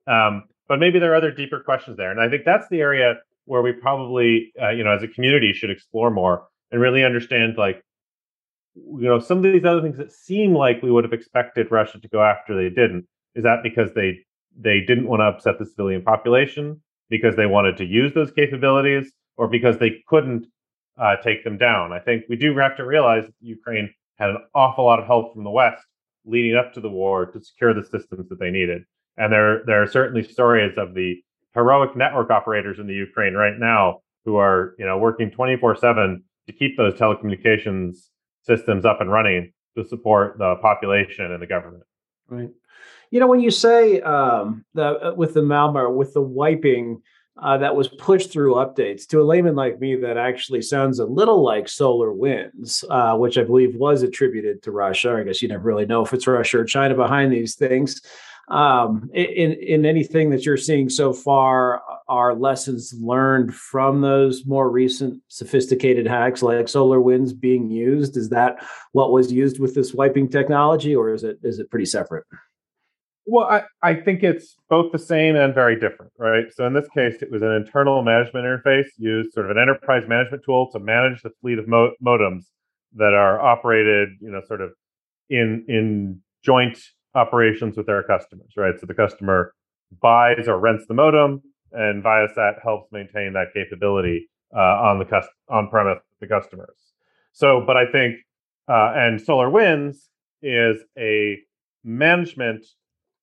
Um, 0.07 0.43
but 0.67 0.79
maybe 0.79 0.97
there 0.97 1.11
are 1.11 1.15
other 1.15 1.31
deeper 1.31 1.59
questions 1.59 1.97
there, 1.97 2.09
and 2.09 2.19
I 2.19 2.27
think 2.27 2.43
that's 2.43 2.67
the 2.69 2.81
area 2.81 3.15
where 3.45 3.61
we 3.61 3.71
probably, 3.73 4.51
uh, 4.59 4.69
you 4.69 4.83
know, 4.83 4.91
as 4.91 5.03
a 5.03 5.07
community 5.07 5.53
should 5.53 5.69
explore 5.69 6.09
more 6.09 6.47
and 6.71 6.81
really 6.81 7.03
understand 7.03 7.57
like 7.57 7.83
you 8.75 9.07
know 9.07 9.19
some 9.19 9.37
of 9.37 9.43
these 9.43 9.65
other 9.65 9.81
things 9.81 9.97
that 9.97 10.11
seem 10.11 10.53
like 10.53 10.81
we 10.81 10.91
would 10.91 11.03
have 11.03 11.13
expected 11.13 11.71
Russia 11.71 11.99
to 11.99 12.07
go 12.09 12.21
after 12.21 12.55
they 12.55 12.69
didn't. 12.69 13.05
Is 13.35 13.43
that 13.43 13.63
because 13.63 13.93
they 13.93 14.19
they 14.57 14.81
didn't 14.81 15.07
want 15.07 15.21
to 15.21 15.25
upset 15.25 15.59
the 15.59 15.65
civilian 15.65 16.01
population 16.01 16.81
because 17.09 17.35
they 17.35 17.45
wanted 17.45 17.77
to 17.77 17.85
use 17.85 18.13
those 18.13 18.31
capabilities 18.31 19.11
or 19.37 19.47
because 19.47 19.77
they 19.77 20.01
couldn't 20.07 20.45
uh, 20.97 21.15
take 21.17 21.43
them 21.43 21.57
down? 21.57 21.93
I 21.93 21.99
think 21.99 22.23
we 22.29 22.35
do 22.35 22.55
have 22.57 22.77
to 22.77 22.85
realize 22.85 23.25
that 23.25 23.33
Ukraine 23.39 23.93
had 24.17 24.29
an 24.29 24.37
awful 24.53 24.85
lot 24.85 24.99
of 24.99 25.05
help 25.05 25.33
from 25.33 25.43
the 25.43 25.49
West 25.49 25.83
leading 26.25 26.55
up 26.55 26.73
to 26.73 26.81
the 26.81 26.89
war 26.89 27.25
to 27.25 27.41
secure 27.41 27.73
the 27.73 27.83
systems 27.83 28.29
that 28.29 28.39
they 28.39 28.49
needed. 28.49 28.83
And 29.17 29.31
there 29.31 29.63
there 29.65 29.81
are 29.81 29.87
certainly 29.87 30.23
stories 30.23 30.77
of 30.77 30.93
the 30.93 31.21
heroic 31.53 31.95
network 31.95 32.29
operators 32.29 32.79
in 32.79 32.87
the 32.87 32.93
Ukraine 32.93 33.33
right 33.33 33.57
now 33.57 34.01
who 34.25 34.35
are 34.35 34.75
you 34.77 34.85
know 34.85 34.97
working 34.97 35.31
24 35.31 35.77
7 35.77 36.23
to 36.47 36.53
keep 36.53 36.75
those 36.77 36.93
telecommunications 36.95 38.09
systems 38.45 38.85
up 38.85 39.01
and 39.01 39.11
running 39.11 39.51
to 39.77 39.85
support 39.85 40.37
the 40.37 40.55
population 40.61 41.31
and 41.31 41.41
the 41.41 41.47
government. 41.47 41.83
Right. 42.27 42.49
You 43.11 43.19
know, 43.19 43.27
when 43.27 43.39
you 43.39 43.51
say 43.51 44.01
um, 44.01 44.65
the 44.73 44.83
uh, 44.83 45.13
with 45.15 45.33
the 45.33 45.41
malware, 45.41 45.93
with 45.93 46.13
the 46.13 46.21
wiping 46.21 47.01
uh, 47.41 47.57
that 47.57 47.75
was 47.75 47.87
pushed 47.87 48.31
through 48.31 48.55
updates, 48.55 49.05
to 49.07 49.21
a 49.21 49.23
layman 49.23 49.55
like 49.55 49.79
me, 49.79 49.95
that 49.95 50.17
actually 50.17 50.61
sounds 50.61 50.99
a 50.99 51.05
little 51.05 51.43
like 51.43 51.65
SolarWinds, 51.65 52.83
uh, 52.89 53.17
which 53.17 53.37
I 53.37 53.43
believe 53.43 53.75
was 53.75 54.03
attributed 54.03 54.63
to 54.63 54.71
Russia. 54.71 55.15
I 55.19 55.23
guess 55.23 55.41
you 55.41 55.47
never 55.47 55.63
really 55.63 55.85
know 55.85 56.03
if 56.03 56.13
it's 56.13 56.27
Russia 56.27 56.59
or 56.59 56.65
China 56.65 56.95
behind 56.95 57.31
these 57.31 57.55
things 57.55 58.01
um, 58.47 59.09
in 59.13 59.53
in 59.53 59.85
anything 59.85 60.29
that 60.29 60.45
you're 60.45 60.57
seeing 60.57 60.89
so 60.89 61.13
far 61.13 61.81
are 62.07 62.35
lessons 62.35 62.93
learned 62.99 63.55
from 63.55 64.01
those 64.01 64.45
more 64.45 64.69
recent 64.69 65.21
sophisticated 65.27 66.05
hacks 66.05 66.43
like 66.43 66.57
SolarWinds 66.65 67.39
being 67.39 67.69
used? 67.69 68.17
Is 68.17 68.29
that 68.29 68.63
what 68.91 69.11
was 69.11 69.31
used 69.31 69.59
with 69.59 69.73
this 69.73 69.93
wiping 69.93 70.29
technology 70.29 70.95
or 70.95 71.13
is 71.13 71.23
it 71.23 71.39
is 71.43 71.59
it 71.59 71.71
pretty 71.71 71.85
separate? 71.85 72.25
Well 73.27 73.47
i, 73.47 73.63
I 73.81 73.95
think 73.95 74.21
it's 74.21 74.55
both 74.69 74.91
the 74.91 74.99
same 74.99 75.35
and 75.35 75.53
very 75.53 75.79
different 75.79 76.11
right? 76.19 76.45
So 76.53 76.67
in 76.67 76.73
this 76.73 76.87
case 76.89 77.15
it 77.23 77.31
was 77.31 77.41
an 77.41 77.51
internal 77.51 78.03
management 78.03 78.45
interface 78.45 78.89
used 78.97 79.33
sort 79.33 79.49
of 79.49 79.57
an 79.57 79.61
enterprise 79.61 80.03
management 80.07 80.43
tool 80.45 80.69
to 80.71 80.79
manage 80.79 81.23
the 81.23 81.31
fleet 81.41 81.57
of 81.57 81.67
mo- 81.67 81.93
modems 82.05 82.43
that 82.93 83.15
are 83.15 83.41
operated 83.41 84.09
you 84.21 84.29
know 84.29 84.41
sort 84.47 84.61
of 84.61 84.71
in 85.31 85.65
in 85.67 86.21
joint 86.43 86.77
operations 87.15 87.77
with 87.77 87.85
their 87.85 88.03
customers, 88.03 88.53
right? 88.57 88.79
So 88.79 88.85
the 88.85 88.93
customer 88.93 89.53
buys 90.01 90.47
or 90.47 90.59
rents 90.59 90.85
the 90.87 90.93
modem, 90.93 91.41
and 91.71 92.03
Viasat 92.03 92.61
helps 92.63 92.91
maintain 92.91 93.33
that 93.33 93.53
capability 93.53 94.29
uh, 94.55 94.59
on 94.59 94.99
the 94.99 95.05
cust- 95.05 95.29
on 95.49 95.69
premise 95.69 95.99
the 96.19 96.27
customers. 96.27 96.77
So, 97.33 97.63
but 97.65 97.77
I 97.77 97.91
think 97.91 98.15
uh, 98.67 98.93
and 98.95 99.19
SolarWinds 99.19 99.97
is 100.41 100.77
a 100.97 101.37
management 101.83 102.65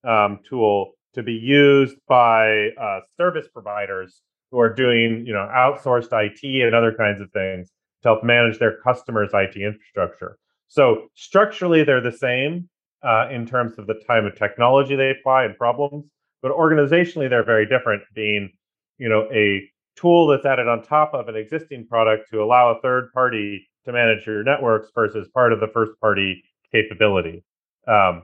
um, 0.03 0.39
tool 0.47 0.93
to 1.13 1.23
be 1.23 1.33
used 1.33 1.95
by 2.07 2.69
uh, 2.81 2.99
service 3.17 3.47
providers 3.53 4.21
who 4.51 4.59
are 4.59 4.73
doing, 4.73 5.23
you 5.25 5.33
know, 5.33 5.49
outsourced 5.55 6.09
IT 6.11 6.63
and 6.63 6.75
other 6.75 6.93
kinds 6.93 7.21
of 7.21 7.31
things 7.31 7.71
to 8.03 8.09
help 8.09 8.23
manage 8.23 8.59
their 8.59 8.77
customers' 8.81 9.31
IT 9.33 9.55
infrastructure. 9.55 10.37
So 10.67 11.07
structurally, 11.15 11.83
they're 11.83 12.01
the 12.01 12.11
same, 12.11 12.69
uh, 13.03 13.27
in 13.31 13.45
terms 13.45 13.77
of 13.77 13.87
the 13.87 13.95
type 14.07 14.23
of 14.23 14.35
technology 14.37 14.95
they 14.95 15.11
apply 15.11 15.45
and 15.45 15.57
problems, 15.57 16.05
but 16.41 16.51
organizationally 16.51 17.29
they're 17.29 17.45
very 17.45 17.65
different. 17.65 18.03
Being, 18.13 18.51
you 18.97 19.09
know, 19.09 19.27
a 19.31 19.69
tool 19.95 20.27
that's 20.27 20.45
added 20.45 20.67
on 20.67 20.81
top 20.81 21.13
of 21.13 21.27
an 21.27 21.35
existing 21.35 21.87
product 21.87 22.29
to 22.31 22.41
allow 22.41 22.71
a 22.71 22.81
third 22.81 23.11
party 23.13 23.67
to 23.85 23.91
manage 23.91 24.25
your 24.25 24.43
networks 24.43 24.89
versus 24.95 25.27
part 25.33 25.53
of 25.53 25.59
the 25.59 25.67
first 25.67 25.91
party 25.99 26.43
capability. 26.71 27.43
Um, 27.87 28.23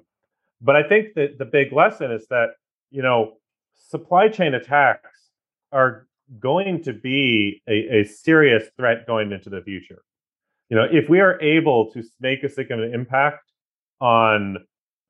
but 0.62 0.75
I 0.75 0.83
think 0.83 1.13
that 1.15 1.38
the 1.38 1.45
big 1.45 1.74
lesson 1.74 2.12
is 2.12 2.27
that 2.29 2.50
you 2.91 3.01
know 3.01 3.33
supply 3.75 4.27
chain 4.27 4.53
attacks 4.53 5.09
are 5.71 6.07
going 6.39 6.83
to 6.83 6.93
be 6.93 7.62
a, 7.67 8.01
a 8.01 8.03
serious 8.05 8.69
threat 8.77 9.07
going 9.07 9.31
into 9.31 9.50
the 9.50 9.62
future. 9.62 10.01
You 10.69 10.77
know, 10.77 10.86
if 10.91 11.09
we 11.09 11.19
are 11.19 11.41
able 11.41 11.91
to 11.91 12.03
make 12.19 12.43
a 12.43 12.50
significant 12.50 12.93
impact 12.93 13.51
on 14.00 14.57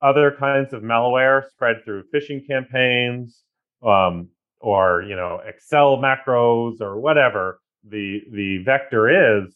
other 0.02 0.34
kinds 0.38 0.72
of 0.72 0.82
malware 0.82 1.48
spread 1.50 1.76
through 1.84 2.04
phishing 2.14 2.46
campaigns 2.46 3.42
um, 3.82 4.28
or 4.60 5.02
you 5.02 5.16
know 5.16 5.40
Excel 5.46 5.96
macros 5.96 6.80
or 6.80 7.00
whatever 7.00 7.60
the 7.88 8.20
the 8.32 8.62
vector 8.64 9.42
is 9.44 9.54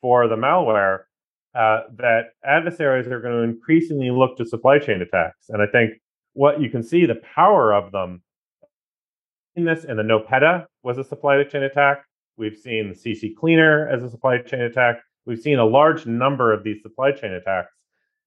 for 0.00 0.28
the 0.28 0.36
malware, 0.36 1.00
uh, 1.54 1.80
that 1.96 2.30
adversaries 2.44 3.06
are 3.06 3.20
going 3.20 3.34
to 3.34 3.42
increasingly 3.42 4.10
look 4.10 4.36
to 4.38 4.46
supply 4.46 4.78
chain 4.78 5.02
attacks. 5.02 5.48
And 5.48 5.62
I 5.62 5.66
think 5.66 5.92
what 6.32 6.60
you 6.60 6.70
can 6.70 6.82
see 6.82 7.06
the 7.06 7.20
power 7.34 7.72
of 7.72 7.92
them 7.92 8.22
in 9.56 9.64
this, 9.64 9.84
and 9.84 9.98
the 9.98 10.02
NotPetya 10.02 10.66
was 10.82 10.98
a 10.98 11.04
supply 11.04 11.42
chain 11.44 11.62
attack. 11.62 12.04
We've 12.36 12.56
seen 12.56 12.88
the 12.88 12.94
CC 12.94 13.34
Cleaner 13.34 13.88
as 13.88 14.02
a 14.02 14.08
supply 14.08 14.38
chain 14.38 14.62
attack. 14.62 15.00
We've 15.26 15.40
seen 15.40 15.58
a 15.58 15.64
large 15.64 16.06
number 16.06 16.52
of 16.52 16.64
these 16.64 16.82
supply 16.82 17.12
chain 17.12 17.32
attacks. 17.32 17.74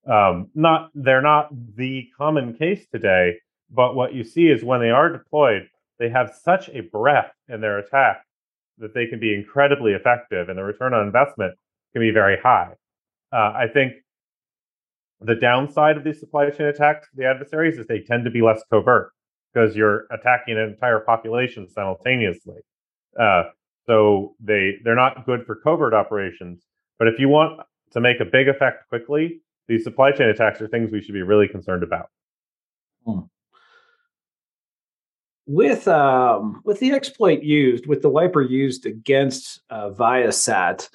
Um, 0.06 0.50
not 0.54 0.90
they're 0.94 1.22
not 1.22 1.50
the 1.76 2.08
common 2.18 2.54
case 2.56 2.86
today, 2.92 3.36
but 3.70 3.96
what 3.96 4.14
you 4.14 4.24
see 4.24 4.48
is 4.48 4.64
when 4.64 4.82
they 4.82 4.90
are 4.90 5.10
deployed, 5.10 5.68
they 6.00 6.10
have 6.10 6.36
such 6.44 6.70
a 6.70 6.82
breadth 6.82 7.34
in 7.48 7.62
their 7.62 7.80
attack 7.80 8.26
that 8.80 8.94
they 8.94 9.06
can 9.06 9.20
be 9.20 9.34
incredibly 9.34 9.94
effective, 9.94 10.50
and 10.50 10.58
the 10.58 10.64
return 10.64 10.94
on 10.94 11.06
investment 11.06 11.54
can 11.94 12.02
be 12.02 12.12
very 12.12 12.38
high. 12.38 12.74
Uh, 13.32 13.54
I 13.56 13.68
think 13.72 13.94
the 15.22 15.36
downside 15.36 15.96
of 15.96 16.04
these 16.04 16.20
supply 16.20 16.50
chain 16.50 16.68
attacks, 16.68 17.08
the 17.16 17.26
adversaries, 17.26 17.78
is 17.78 17.88
they 17.88 18.02
tend 18.02 18.26
to 18.26 18.32
be 18.32 18.42
less 18.42 18.62
covert 18.70 19.12
because 19.54 19.76
you're 19.76 20.06
attacking 20.12 20.58
an 20.58 20.70
entire 20.70 21.00
population 21.00 21.70
simultaneously. 21.70 22.60
Uh, 23.20 23.44
so 23.86 24.36
they 24.40 24.74
they're 24.84 24.96
not 24.96 25.26
good 25.26 25.46
for 25.46 25.56
covert 25.56 25.94
operations. 25.94 26.66
But 27.00 27.08
if 27.08 27.20
you 27.20 27.30
want 27.30 27.62
to 27.92 28.02
make 28.02 28.20
a 28.20 28.26
big 28.26 28.48
effect 28.48 28.90
quickly, 28.90 29.42
these 29.68 29.84
supply 29.84 30.12
chain 30.12 30.30
attacks 30.30 30.62
are 30.62 30.68
things 30.68 30.92
we 30.92 31.02
should 31.02 31.14
be 31.14 31.22
really 31.22 31.48
concerned 31.48 31.84
about. 31.84 32.08
Hmm. 33.06 33.20
With 35.46 35.88
um, 35.88 36.62
with 36.64 36.80
the 36.80 36.94
exploit 36.94 37.44
used, 37.44 37.86
with 37.86 38.02
the 38.02 38.10
wiper 38.10 38.42
used 38.42 38.86
against 38.86 39.62
uh, 39.70 39.90
Viasat, 39.90 40.90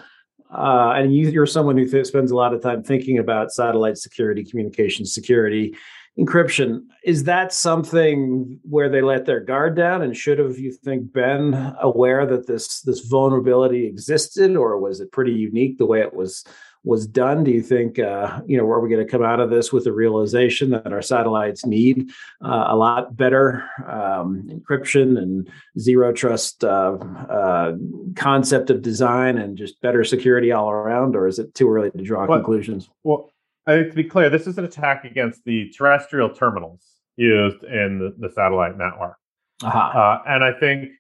uh, 0.51 0.93
and 0.97 1.15
you, 1.15 1.41
are 1.41 1.47
someone 1.47 1.77
who 1.77 1.87
th- 1.87 2.07
spends 2.07 2.31
a 2.31 2.37
lot 2.37 2.55
of 2.55 2.63
time 2.63 2.83
thinking 2.83 3.19
about 3.19 3.53
satellite 3.53 3.99
security, 3.99 4.43
communication 4.43 5.05
security, 5.05 5.77
encryption. 6.19 6.81
Is 7.05 7.25
that 7.25 7.53
something 7.53 8.59
where 8.63 8.89
they 8.89 9.03
let 9.03 9.27
their 9.27 9.41
guard 9.41 9.77
down 9.77 10.01
and 10.01 10.17
should 10.17 10.39
have, 10.39 10.59
you 10.59 10.73
think, 10.73 11.13
been 11.13 11.75
aware 11.83 12.25
that 12.25 12.47
this 12.47 12.81
this 12.81 13.01
vulnerability 13.01 13.87
existed, 13.87 14.57
or 14.57 14.79
was 14.79 15.01
it 15.01 15.13
pretty 15.13 15.33
unique 15.33 15.77
the 15.77 15.87
way 15.87 16.01
it 16.01 16.15
was 16.15 16.45
was 16.85 17.07
done? 17.07 17.45
Do 17.45 17.51
you 17.51 17.63
think, 17.63 17.99
uh, 17.99 18.41
you 18.47 18.57
know, 18.57 18.65
are 18.65 18.81
we 18.81 18.89
going 18.89 19.05
to 19.05 19.11
come 19.11 19.23
out 19.23 19.41
of 19.41 19.51
this 19.51 19.73
with 19.73 19.85
the 19.85 19.93
realization 19.93 20.71
that 20.71 20.93
our 20.93 21.03
satellites 21.03 21.67
need 21.67 22.11
uh, 22.45 22.67
a 22.69 22.77
lot 22.77 23.17
better 23.17 23.69
um, 23.87 24.49
encryption 24.51 25.19
and 25.19 25.51
zero 25.79 26.13
trust 26.13 26.65
uh, 26.65 26.97
uh 27.29 27.75
concept 28.15 28.71
of 28.71 28.83
design 28.83 29.39
and 29.39 29.59
just 29.59 29.81
better 29.81 30.05
security 30.05 30.53
all 30.53 30.71
around, 30.71 31.17
or 31.17 31.27
is 31.27 31.39
it 31.39 31.55
too 31.55 31.71
early 31.71 31.91
to 31.91 32.03
draw 32.03 32.27
well, 32.27 32.39
conclusions? 32.39 32.89
Well, 33.03 33.31
I 33.67 33.73
think 33.73 33.91
to 33.91 33.97
be 33.97 34.05
clear, 34.05 34.31
this 34.31 34.47
is 34.47 34.57
an 34.59 34.65
attack 34.65 35.05
against 35.05 35.45
the 35.45 35.71
terrestrial 35.77 36.31
terminals 36.31 36.81
used 37.17 37.63
in 37.65 37.99
the, 37.99 38.15
the 38.19 38.33
satellite 38.33 38.79
network. 38.79 39.17
Uh-huh. 39.63 39.79
Uh, 39.79 40.23
and 40.27 40.45
I 40.45 40.53
think, 40.53 40.91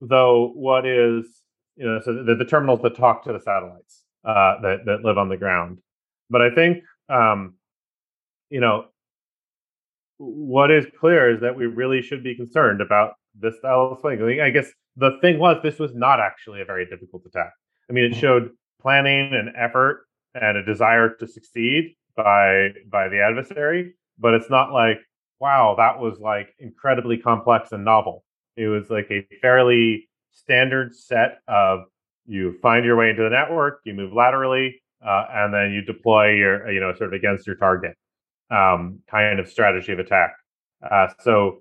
though, 0.00 0.52
what 0.54 0.84
is 0.84 1.42
you 1.76 1.86
know, 1.86 2.00
so 2.04 2.22
the, 2.22 2.34
the 2.34 2.44
terminals 2.44 2.80
that 2.82 2.96
talk 2.96 3.24
to 3.24 3.32
the 3.32 3.40
satellites 3.40 4.01
uh, 4.24 4.60
that 4.62 4.78
that 4.86 5.04
live 5.04 5.18
on 5.18 5.28
the 5.28 5.36
ground. 5.36 5.78
But 6.30 6.42
I 6.42 6.54
think 6.54 6.84
um, 7.08 7.54
you 8.50 8.60
know 8.60 8.86
what 10.18 10.70
is 10.70 10.86
clear 11.00 11.34
is 11.34 11.40
that 11.40 11.56
we 11.56 11.66
really 11.66 12.00
should 12.00 12.22
be 12.22 12.34
concerned 12.34 12.80
about 12.80 13.14
this 13.34 13.56
style 13.58 13.90
of 13.92 14.00
swing. 14.00 14.40
I, 14.40 14.50
guess 14.50 14.70
the 14.96 15.18
thing 15.20 15.38
was 15.38 15.56
this 15.62 15.78
was 15.78 15.94
not 15.94 16.20
actually 16.20 16.60
a 16.60 16.64
very 16.64 16.86
difficult 16.86 17.22
attack. 17.26 17.50
I 17.90 17.92
mean, 17.92 18.04
it 18.04 18.12
mm-hmm. 18.12 18.20
showed 18.20 18.50
planning 18.80 19.32
and 19.34 19.50
effort 19.56 20.04
and 20.34 20.56
a 20.56 20.64
desire 20.64 21.14
to 21.16 21.26
succeed 21.26 21.96
by 22.16 22.68
by 22.90 23.08
the 23.08 23.20
adversary, 23.20 23.94
but 24.18 24.34
it's 24.34 24.50
not 24.50 24.72
like 24.72 24.98
wow, 25.40 25.74
that 25.76 25.98
was 25.98 26.20
like 26.20 26.54
incredibly 26.60 27.18
complex 27.18 27.72
and 27.72 27.84
novel. 27.84 28.24
It 28.56 28.68
was 28.68 28.90
like 28.90 29.10
a 29.10 29.26
fairly 29.40 30.08
standard 30.30 30.94
set 30.94 31.38
of 31.48 31.80
you 32.26 32.58
find 32.62 32.84
your 32.84 32.96
way 32.96 33.10
into 33.10 33.22
the 33.22 33.30
network, 33.30 33.80
you 33.84 33.94
move 33.94 34.12
laterally, 34.12 34.80
uh, 35.04 35.26
and 35.32 35.52
then 35.52 35.72
you 35.72 35.82
deploy 35.82 36.30
your, 36.30 36.70
you 36.70 36.80
know, 36.80 36.94
sort 36.94 37.08
of 37.08 37.12
against 37.12 37.46
your 37.46 37.56
target 37.56 37.96
um, 38.50 39.00
kind 39.10 39.40
of 39.40 39.48
strategy 39.48 39.92
of 39.92 39.98
attack. 39.98 40.34
Uh, 40.88 41.08
so 41.20 41.58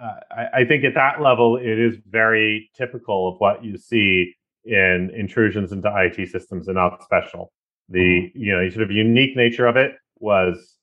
uh, 0.00 0.14
I, 0.30 0.60
I, 0.60 0.64
think 0.64 0.84
at 0.84 0.94
that 0.94 1.20
level, 1.20 1.56
it 1.56 1.78
is 1.78 1.96
very 2.08 2.70
typical 2.76 3.28
of 3.28 3.36
what 3.38 3.64
you 3.64 3.76
see 3.76 4.34
in 4.64 5.10
intrusions 5.16 5.72
into 5.72 5.90
IT 5.94 6.28
systems 6.28 6.68
and 6.68 6.76
not 6.76 7.02
special. 7.02 7.52
The 7.88 7.98
mm-hmm. 7.98 8.38
you 8.38 8.52
know 8.52 8.68
sort 8.70 8.82
of 8.82 8.90
unique 8.90 9.36
nature 9.36 9.66
of 9.66 9.76
it 9.76 9.92
was 10.18 10.76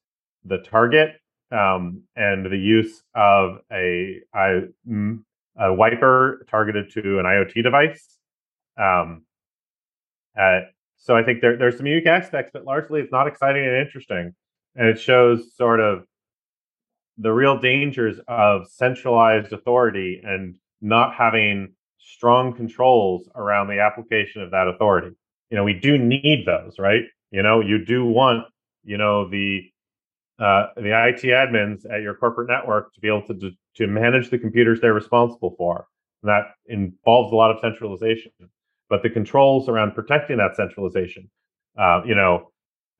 the 0.45 0.59
target 0.59 1.15
um, 1.51 2.03
and 2.15 2.45
the 2.45 2.57
use 2.57 3.03
of 3.15 3.59
a, 3.71 4.21
a, 4.35 4.61
a 5.59 5.73
wiper 5.73 6.45
targeted 6.49 6.91
to 6.93 7.19
an 7.19 7.25
IoT 7.25 7.63
device 7.63 8.16
um, 8.77 9.23
uh, 10.39 10.59
so 10.97 11.15
I 11.15 11.23
think 11.23 11.41
there, 11.41 11.57
there's 11.57 11.77
some 11.77 11.85
unique 11.85 12.05
aspects, 12.05 12.51
but 12.53 12.65
largely 12.65 13.01
it's 13.01 13.11
not 13.11 13.27
exciting 13.27 13.65
and 13.65 13.75
interesting. 13.75 14.33
And 14.75 14.87
it 14.87 14.99
shows 14.99 15.55
sort 15.55 15.79
of 15.79 16.03
the 17.17 17.31
real 17.31 17.59
dangers 17.59 18.19
of 18.27 18.67
centralized 18.69 19.51
authority 19.53 20.21
and 20.23 20.55
not 20.81 21.15
having 21.15 21.73
strong 21.97 22.53
controls 22.53 23.27
around 23.35 23.67
the 23.67 23.79
application 23.79 24.41
of 24.41 24.51
that 24.51 24.67
authority. 24.67 25.15
You 25.49 25.57
know, 25.57 25.63
we 25.63 25.73
do 25.73 25.97
need 25.97 26.45
those, 26.45 26.77
right? 26.77 27.03
You 27.31 27.41
know, 27.41 27.61
you 27.61 27.83
do 27.83 28.05
want, 28.05 28.45
you 28.83 28.97
know, 28.97 29.29
the 29.29 29.61
uh, 30.39 30.67
the 30.75 30.89
IT 30.89 31.23
admins 31.23 31.83
at 31.91 32.03
your 32.03 32.13
corporate 32.13 32.47
network 32.47 32.93
to 32.93 32.99
be 33.01 33.07
able 33.07 33.23
to 33.23 33.51
to 33.75 33.87
manage 33.87 34.29
the 34.29 34.37
computers 34.37 34.79
they're 34.79 34.93
responsible 34.93 35.55
for. 35.57 35.87
And 36.21 36.29
that 36.29 36.51
involves 36.67 37.31
a 37.31 37.35
lot 37.35 37.49
of 37.49 37.57
centralization 37.59 38.31
but 38.89 39.03
the 39.03 39.09
controls 39.09 39.69
around 39.69 39.93
protecting 39.93 40.37
that 40.37 40.55
centralization, 40.55 41.29
uh, 41.77 42.01
you 42.05 42.15
know, 42.15 42.51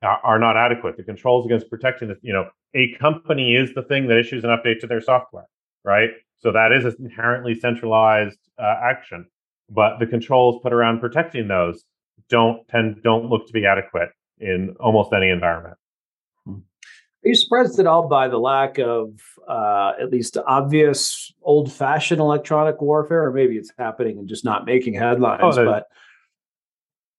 are, 0.02 0.20
are, 0.22 0.38
not 0.38 0.56
adequate. 0.56 0.96
The 0.96 1.02
controls 1.02 1.44
against 1.46 1.68
protecting, 1.68 2.08
the, 2.08 2.16
you 2.22 2.32
know, 2.32 2.48
a 2.74 2.94
company 3.00 3.54
is 3.54 3.74
the 3.74 3.82
thing 3.82 4.06
that 4.08 4.18
issues 4.18 4.44
an 4.44 4.50
update 4.50 4.80
to 4.80 4.86
their 4.86 5.00
software, 5.00 5.48
right? 5.84 6.10
So 6.36 6.52
that 6.52 6.72
is 6.72 6.84
an 6.84 6.94
inherently 7.00 7.54
centralized 7.54 8.38
uh, 8.58 8.74
action, 8.82 9.26
but 9.70 9.98
the 9.98 10.06
controls 10.06 10.60
put 10.62 10.72
around 10.72 11.00
protecting 11.00 11.48
those 11.48 11.84
don't 12.28 12.66
tend 12.68 13.02
don't 13.02 13.26
look 13.26 13.46
to 13.46 13.52
be 13.52 13.64
adequate 13.66 14.10
in 14.38 14.76
almost 14.80 15.12
any 15.12 15.30
environment. 15.30 15.76
Are 17.28 17.32
you 17.32 17.34
surprised 17.34 17.78
at 17.78 17.86
all 17.86 18.08
by 18.08 18.26
the 18.28 18.38
lack 18.38 18.78
of 18.78 19.20
uh, 19.46 19.92
at 20.00 20.10
least 20.10 20.38
obvious 20.46 21.30
old 21.42 21.70
fashioned 21.70 22.22
electronic 22.22 22.80
warfare? 22.80 23.24
Or 23.24 23.32
maybe 23.34 23.58
it's 23.58 23.70
happening 23.78 24.18
and 24.18 24.26
just 24.26 24.46
not 24.46 24.64
making 24.64 24.94
headlines, 24.94 25.58
oh, 25.58 25.62
but 25.62 25.88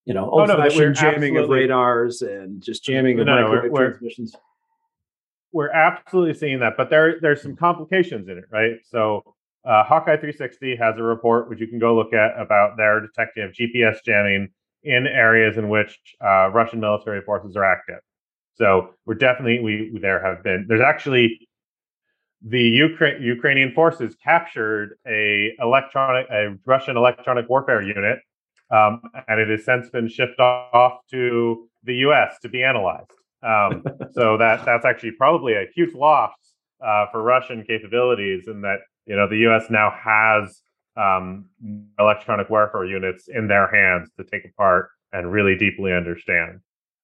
you 0.05 0.15
know, 0.15 0.27
old 0.27 0.47
fashioned 0.47 0.81
oh, 0.81 0.87
no, 0.87 0.93
jamming 0.93 1.37
of 1.37 1.47
radars 1.47 2.23
and 2.23 2.59
just 2.59 2.83
jamming 2.83 3.19
of 3.19 3.27
no, 3.27 3.35
microwave 3.35 3.71
we're, 3.71 3.89
transmissions. 3.91 4.35
We're 5.51 5.69
absolutely 5.69 6.33
seeing 6.33 6.59
that, 6.61 6.73
but 6.75 6.89
there 6.89 7.19
there's 7.21 7.43
some 7.43 7.55
complications 7.55 8.29
in 8.29 8.39
it, 8.39 8.45
right? 8.51 8.77
So 8.89 9.21
uh, 9.63 9.83
Hawkeye 9.83 10.17
360 10.17 10.75
has 10.77 10.97
a 10.97 11.03
report 11.03 11.51
which 11.51 11.59
you 11.59 11.67
can 11.67 11.77
go 11.77 11.95
look 11.95 12.13
at 12.13 12.31
about 12.35 12.77
their 12.77 12.99
detecting 12.99 13.43
of 13.43 13.51
GPS 13.51 13.97
jamming 14.03 14.49
in 14.83 15.05
areas 15.05 15.57
in 15.57 15.69
which 15.69 15.99
uh, 16.19 16.49
Russian 16.49 16.79
military 16.79 17.21
forces 17.21 17.55
are 17.55 17.63
active. 17.63 17.99
So 18.59 18.89
we're 19.05 19.15
definitely 19.15 19.59
we 19.59 19.99
there 20.01 20.21
have 20.23 20.43
been 20.43 20.65
there's 20.67 20.81
actually 20.81 21.47
the 22.41 22.61
Ukraine 22.61 23.21
Ukrainian 23.21 23.71
forces 23.73 24.15
captured 24.21 24.97
a 25.07 25.53
electronic 25.59 26.27
a 26.29 26.57
Russian 26.65 26.97
electronic 26.97 27.49
warfare 27.49 27.81
unit, 27.81 28.19
um, 28.69 29.01
and 29.27 29.39
it 29.39 29.49
has 29.49 29.63
since 29.65 29.89
been 29.89 30.09
shipped 30.09 30.39
off 30.39 30.99
to 31.11 31.69
the 31.83 31.95
U.S. 32.07 32.37
to 32.41 32.49
be 32.49 32.61
analyzed. 32.63 33.11
Um, 33.41 33.83
so 34.11 34.37
that 34.37 34.65
that's 34.65 34.85
actually 34.85 35.11
probably 35.11 35.53
a 35.53 35.65
huge 35.73 35.93
loss 35.93 36.33
uh, 36.85 37.05
for 37.11 37.23
Russian 37.23 37.63
capabilities, 37.65 38.47
in 38.47 38.61
that 38.61 38.79
you 39.05 39.15
know 39.15 39.27
the 39.27 39.37
U.S. 39.49 39.67
now 39.69 39.89
has 39.91 40.61
um, 40.97 41.45
electronic 41.97 42.49
warfare 42.49 42.85
units 42.85 43.29
in 43.29 43.47
their 43.47 43.73
hands 43.73 44.09
to 44.17 44.25
take 44.25 44.43
apart 44.43 44.89
and 45.13 45.31
really 45.31 45.55
deeply 45.57 45.93
understand. 45.93 46.59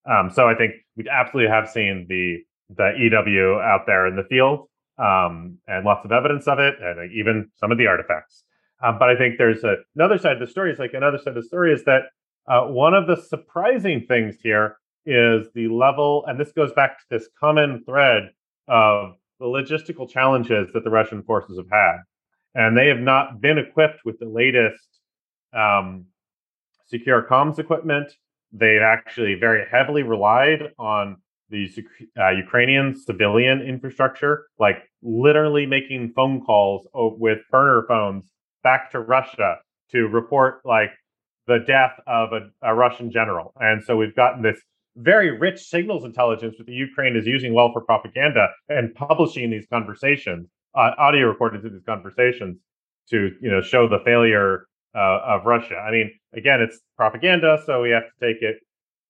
Um, 0.09 0.29
so 0.29 0.47
I 0.47 0.55
think 0.55 0.73
we 0.95 1.05
absolutely 1.09 1.51
have 1.51 1.69
seen 1.69 2.05
the 2.07 2.37
the 2.75 2.93
EW 2.97 3.59
out 3.59 3.81
there 3.85 4.07
in 4.07 4.15
the 4.15 4.23
field, 4.23 4.67
um, 4.97 5.59
and 5.67 5.85
lots 5.85 6.03
of 6.03 6.11
evidence 6.11 6.47
of 6.47 6.57
it, 6.59 6.75
and 6.81 7.11
even 7.11 7.49
some 7.55 7.71
of 7.71 7.77
the 7.77 7.87
artifacts. 7.87 8.43
Um, 8.83 8.97
but 8.99 9.09
I 9.09 9.15
think 9.15 9.37
there's 9.37 9.63
a, 9.63 9.75
another 9.95 10.17
side 10.17 10.33
of 10.33 10.39
the 10.39 10.47
story. 10.47 10.71
Is 10.71 10.79
like 10.79 10.93
another 10.93 11.17
side 11.17 11.29
of 11.29 11.35
the 11.35 11.43
story 11.43 11.73
is 11.73 11.83
that 11.85 12.03
uh, 12.47 12.61
one 12.63 12.93
of 12.93 13.07
the 13.07 13.15
surprising 13.15 14.05
things 14.07 14.37
here 14.41 14.77
is 15.05 15.47
the 15.53 15.67
level, 15.67 16.23
and 16.27 16.39
this 16.39 16.51
goes 16.51 16.73
back 16.73 16.99
to 16.99 17.05
this 17.09 17.27
common 17.39 17.83
thread 17.85 18.31
of 18.67 19.13
the 19.39 19.45
logistical 19.45 20.09
challenges 20.09 20.69
that 20.73 20.83
the 20.83 20.89
Russian 20.89 21.23
forces 21.23 21.57
have 21.57 21.69
had. 21.71 21.97
And 22.53 22.77
they 22.77 22.87
have 22.87 22.99
not 22.99 23.41
been 23.41 23.57
equipped 23.57 24.05
with 24.05 24.17
the 24.19 24.27
latest 24.27 24.99
um, 25.53 26.05
secure 26.87 27.25
comms 27.29 27.59
equipment. 27.59 28.13
They've 28.57 28.81
actually 28.81 29.35
very 29.35 29.65
heavily 29.69 30.03
relied 30.03 30.71
on 30.79 31.17
the 31.49 31.67
uh, 32.17 32.29
Ukrainian 32.29 32.95
civilian 32.95 33.61
infrastructure, 33.61 34.47
like 34.57 34.77
literally 35.03 35.65
making 35.65 36.13
phone 36.15 36.41
calls 36.41 36.87
with 36.93 37.39
burner 37.51 37.85
phones 37.87 38.31
back 38.63 38.91
to 38.91 38.99
Russia 38.99 39.57
to 39.91 40.07
report 40.07 40.61
like 40.65 40.91
the 41.47 41.59
death 41.67 41.99
of 42.07 42.29
a, 42.33 42.49
a 42.61 42.73
Russian 42.73 43.11
general. 43.11 43.53
And 43.59 43.83
so 43.83 43.97
we've 43.97 44.15
gotten 44.15 44.41
this 44.41 44.59
very 44.95 45.37
rich 45.37 45.59
signals 45.59 46.05
intelligence 46.05 46.55
that 46.57 46.65
the 46.65 46.73
Ukraine 46.73 47.15
is 47.15 47.27
using 47.27 47.53
well 47.53 47.71
for 47.73 47.81
propaganda 47.81 48.47
and 48.69 48.95
publishing 48.95 49.51
these 49.51 49.67
conversations, 49.69 50.47
uh, 50.73 50.91
audio 50.97 51.27
recordings 51.27 51.65
of 51.65 51.73
these 51.73 51.83
conversations 51.85 52.57
to 53.09 53.31
you 53.41 53.51
know 53.51 53.61
show 53.61 53.87
the 53.87 53.99
failure 54.03 54.65
uh, 54.95 55.19
of 55.25 55.45
Russia. 55.45 55.75
I 55.75 55.91
mean, 55.91 56.11
again, 56.33 56.61
it's 56.61 56.79
propaganda, 56.95 57.61
so 57.65 57.81
we 57.81 57.89
have 57.91 58.03
to 58.03 58.33
take 58.33 58.41
it 58.41 58.57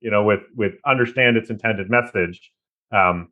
you 0.02 0.12
know 0.12 0.24
with 0.24 0.42
with 0.56 0.74
understand 0.86 1.38
its 1.38 1.50
intended 1.50 1.90
message. 1.90 2.52
Um, 2.92 3.30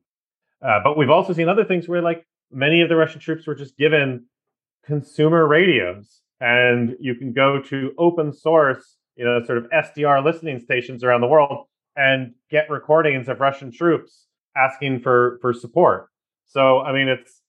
uh, 0.65 0.79
but 0.83 0.97
we've 0.97 1.09
also 1.09 1.33
seen 1.33 1.49
other 1.49 1.65
things 1.65 1.87
where 1.87 2.01
like 2.01 2.25
many 2.51 2.81
of 2.81 2.89
the 2.89 2.95
Russian 2.95 3.19
troops 3.19 3.45
were 3.45 3.55
just 3.55 3.77
given 3.77 4.25
consumer 4.85 5.47
radios, 5.47 6.21
and 6.39 6.95
you 6.99 7.15
can 7.15 7.33
go 7.33 7.61
to 7.61 7.91
open 7.97 8.33
source, 8.33 8.97
you 9.15 9.25
know, 9.25 9.43
sort 9.43 9.57
of 9.57 9.65
SDR 9.69 10.23
listening 10.23 10.59
stations 10.59 11.03
around 11.03 11.21
the 11.21 11.27
world 11.27 11.67
and 11.95 12.33
get 12.49 12.69
recordings 12.69 13.27
of 13.27 13.39
Russian 13.39 13.71
troops 13.71 14.25
asking 14.55 15.01
for 15.01 15.37
for 15.41 15.53
support. 15.53 16.09
So 16.45 16.79
I 16.79 16.93
mean, 16.93 17.07
it's 17.07 17.41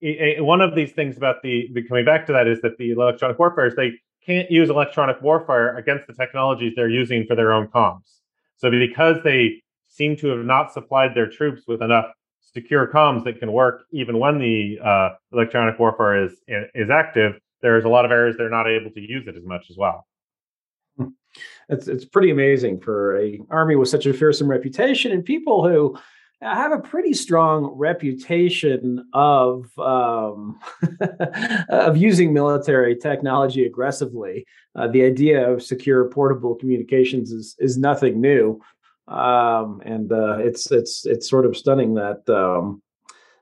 it, 0.00 0.38
it, 0.38 0.44
one 0.44 0.60
of 0.60 0.74
these 0.74 0.92
things 0.92 1.16
about 1.16 1.36
the, 1.42 1.68
the 1.72 1.86
coming 1.86 2.04
back 2.04 2.26
to 2.26 2.32
that 2.32 2.48
is 2.48 2.60
that 2.62 2.78
the 2.78 2.90
electronic 2.90 3.38
warfare 3.38 3.66
is 3.66 3.76
they 3.76 3.92
can't 4.24 4.50
use 4.50 4.70
electronic 4.70 5.20
warfare 5.22 5.76
against 5.76 6.06
the 6.06 6.14
technologies 6.14 6.74
they're 6.76 6.88
using 6.88 7.26
for 7.26 7.34
their 7.34 7.52
own 7.52 7.68
comms. 7.68 8.20
So 8.56 8.70
because 8.70 9.16
they 9.24 9.62
seem 9.88 10.16
to 10.16 10.28
have 10.28 10.44
not 10.44 10.72
supplied 10.72 11.14
their 11.14 11.28
troops 11.28 11.62
with 11.66 11.82
enough 11.82 12.06
secure 12.40 12.86
comms 12.86 13.24
that 13.24 13.38
can 13.38 13.52
work 13.52 13.84
even 13.92 14.18
when 14.18 14.38
the 14.38 14.78
uh, 14.82 15.10
electronic 15.32 15.78
warfare 15.78 16.24
is 16.24 16.40
is 16.46 16.90
active, 16.90 17.38
there's 17.60 17.84
a 17.84 17.88
lot 17.88 18.04
of 18.04 18.10
areas 18.10 18.36
they're 18.36 18.50
not 18.50 18.68
able 18.68 18.90
to 18.90 19.00
use 19.00 19.26
it 19.26 19.36
as 19.36 19.44
much 19.44 19.66
as 19.70 19.76
well. 19.76 20.06
It's 21.68 21.88
it's 21.88 22.04
pretty 22.04 22.30
amazing 22.30 22.80
for 22.80 23.18
a 23.18 23.40
army 23.50 23.76
with 23.76 23.88
such 23.88 24.06
a 24.06 24.12
fearsome 24.12 24.48
reputation 24.48 25.12
and 25.12 25.24
people 25.24 25.66
who 25.66 25.96
have 26.42 26.72
a 26.72 26.78
pretty 26.78 27.12
strong 27.12 27.66
reputation 27.76 29.04
of 29.12 29.66
um, 29.78 30.58
of 31.68 31.96
using 31.96 32.32
military 32.32 32.96
technology 32.96 33.64
aggressively. 33.64 34.46
Uh, 34.74 34.88
the 34.88 35.04
idea 35.04 35.48
of 35.48 35.62
secure 35.62 36.08
portable 36.08 36.54
communications 36.54 37.30
is 37.30 37.54
is 37.58 37.78
nothing 37.78 38.20
new, 38.20 38.60
um, 39.08 39.80
and 39.84 40.12
uh, 40.12 40.38
it's 40.38 40.70
it's 40.70 41.06
it's 41.06 41.30
sort 41.30 41.46
of 41.46 41.56
stunning 41.56 41.94
that 41.94 42.28
um, 42.28 42.82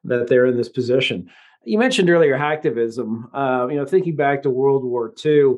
that 0.05 0.29
they're 0.29 0.47
in 0.47 0.57
this 0.57 0.69
position. 0.69 1.31
You 1.65 1.79
mentioned 1.79 2.11
earlier 2.11 2.39
hacktivism. 2.39 3.25
Uh, 3.35 3.69
you 3.69 3.77
know, 3.77 3.87
thinking 3.87 4.17
back 4.17 4.43
to 4.43 4.51
World 4.51 4.85
War 4.85 5.13
II 5.25 5.57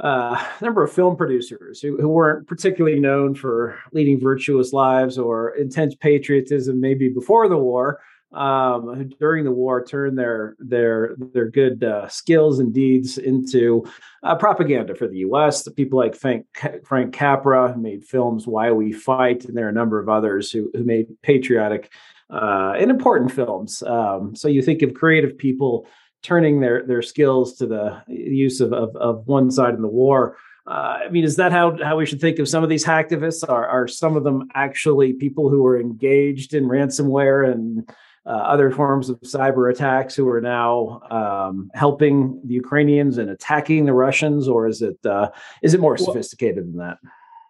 uh, 0.00 0.42
a 0.60 0.64
number 0.64 0.82
of 0.82 0.92
film 0.92 1.16
producers 1.16 1.80
who, 1.80 1.96
who 1.98 2.08
weren't 2.08 2.46
particularly 2.46 2.98
known 2.98 3.34
for 3.34 3.78
leading 3.92 4.18
virtuous 4.18 4.72
lives 4.72 5.18
or 5.18 5.50
intense 5.56 5.94
patriotism, 5.94 6.80
maybe 6.80 7.08
before 7.08 7.48
the 7.48 7.58
war, 7.58 8.00
um, 8.32 8.94
who 8.94 9.04
during 9.04 9.44
the 9.44 9.50
war 9.50 9.84
turned 9.84 10.16
their 10.16 10.56
their 10.58 11.16
their 11.34 11.50
good 11.50 11.84
uh, 11.84 12.08
skills 12.08 12.60
and 12.60 12.72
deeds 12.72 13.18
into 13.18 13.84
uh, 14.22 14.36
propaganda 14.36 14.94
for 14.94 15.08
the 15.08 15.18
U.S. 15.18 15.64
The 15.64 15.70
people 15.70 15.98
like 15.98 16.14
Frank, 16.14 16.46
Frank 16.84 17.12
Capra 17.12 17.76
made 17.76 18.04
films 18.04 18.46
"Why 18.46 18.70
We 18.70 18.92
Fight," 18.92 19.44
and 19.44 19.56
there 19.56 19.66
are 19.66 19.70
a 19.70 19.72
number 19.72 19.98
of 19.98 20.08
others 20.08 20.50
who 20.50 20.70
who 20.74 20.84
made 20.84 21.08
patriotic 21.22 21.90
uh, 22.30 22.74
and 22.78 22.90
important 22.90 23.32
films. 23.32 23.82
Um, 23.82 24.36
so 24.36 24.48
you 24.48 24.62
think 24.62 24.82
of 24.82 24.94
creative 24.94 25.36
people 25.36 25.86
turning 26.22 26.60
their 26.60 26.86
their 26.86 27.02
skills 27.02 27.56
to 27.56 27.66
the 27.66 28.02
use 28.08 28.60
of 28.60 28.72
of, 28.72 28.94
of 28.96 29.26
one 29.26 29.50
side 29.50 29.74
in 29.74 29.82
the 29.82 29.88
war. 29.88 30.36
Uh, 30.66 30.98
I 31.06 31.08
mean, 31.10 31.24
is 31.24 31.36
that 31.36 31.52
how 31.52 31.76
how 31.82 31.96
we 31.96 32.06
should 32.06 32.20
think 32.20 32.38
of 32.38 32.48
some 32.48 32.62
of 32.62 32.68
these 32.68 32.84
hacktivists? 32.84 33.48
Are 33.48 33.66
are 33.66 33.88
some 33.88 34.16
of 34.16 34.24
them 34.24 34.48
actually 34.54 35.14
people 35.14 35.48
who 35.48 35.66
are 35.66 35.80
engaged 35.80 36.54
in 36.54 36.64
ransomware 36.64 37.50
and 37.50 37.88
uh, 38.26 38.30
other 38.30 38.70
forms 38.70 39.08
of 39.08 39.18
cyber 39.22 39.72
attacks 39.72 40.14
who 40.14 40.28
are 40.28 40.40
now 40.40 41.00
um, 41.10 41.70
helping 41.74 42.40
the 42.44 42.54
Ukrainians 42.54 43.18
and 43.18 43.30
attacking 43.30 43.86
the 43.86 43.94
Russians, 43.94 44.46
or 44.46 44.66
is 44.66 44.82
it 44.82 44.98
uh, 45.06 45.30
is 45.62 45.74
it 45.74 45.80
more 45.80 45.96
sophisticated 45.96 46.66
than 46.66 46.76
that? 46.76 46.98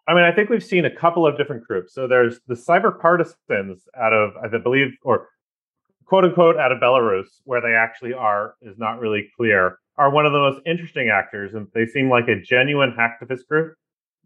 I 0.09 0.15
mean, 0.15 0.25
I 0.25 0.33
think 0.33 0.49
we've 0.49 0.65
seen 0.65 0.85
a 0.85 0.91
couple 0.91 1.27
of 1.27 1.37
different 1.37 1.65
groups. 1.65 1.95
So 1.95 2.09
there's 2.09 2.41
the 2.49 2.55
cyber 2.55 2.99
partisans 2.99 3.89
out 3.97 4.13
of, 4.13 4.33
I 4.43 4.49
believe, 4.59 4.89
or 5.03 5.29
quote 6.11 6.25
unquote 6.25 6.57
out 6.57 6.73
of 6.73 6.81
Belarus, 6.81 7.29
where 7.45 7.61
they 7.61 7.73
actually 7.73 8.13
are, 8.13 8.57
is 8.61 8.77
not 8.79 8.99
really 8.99 9.31
clear, 9.37 9.79
are 9.97 10.11
one 10.11 10.27
of 10.27 10.33
the 10.33 10.41
most 10.41 10.61
interesting 10.67 11.09
actors. 11.09 11.55
And 11.55 11.69
they 11.73 11.87
seem 11.87 12.11
like 12.11 12.27
a 12.27 12.41
genuine 12.43 12.93
hacktivist 12.99 13.47
group 13.49 13.77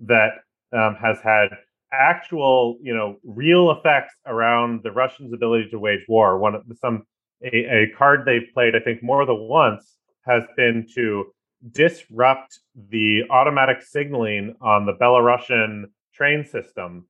that 0.00 0.30
um, 0.72 0.96
has 0.96 1.18
had 1.22 1.48
actual, 1.92 2.78
you 2.80 2.94
know, 2.94 3.18
real 3.22 3.70
effects 3.70 4.14
around 4.24 4.82
the 4.82 4.92
Russians' 4.92 5.34
ability 5.34 5.68
to 5.70 5.78
wage 5.78 6.00
war. 6.08 6.38
One 6.38 6.54
of 6.54 6.62
some 6.80 7.02
a, 7.42 7.54
a 7.54 7.90
card 7.98 8.24
they've 8.24 8.48
played, 8.54 8.74
I 8.74 8.80
think, 8.80 9.02
more 9.02 9.26
than 9.26 9.40
once 9.40 9.98
has 10.22 10.42
been 10.56 10.86
to 10.94 11.26
disrupt 11.70 12.60
the 12.88 13.24
automatic 13.28 13.82
signaling 13.82 14.54
on 14.62 14.86
the 14.86 14.94
Belarusian 14.94 15.84
train 16.14 16.44
system 16.44 17.06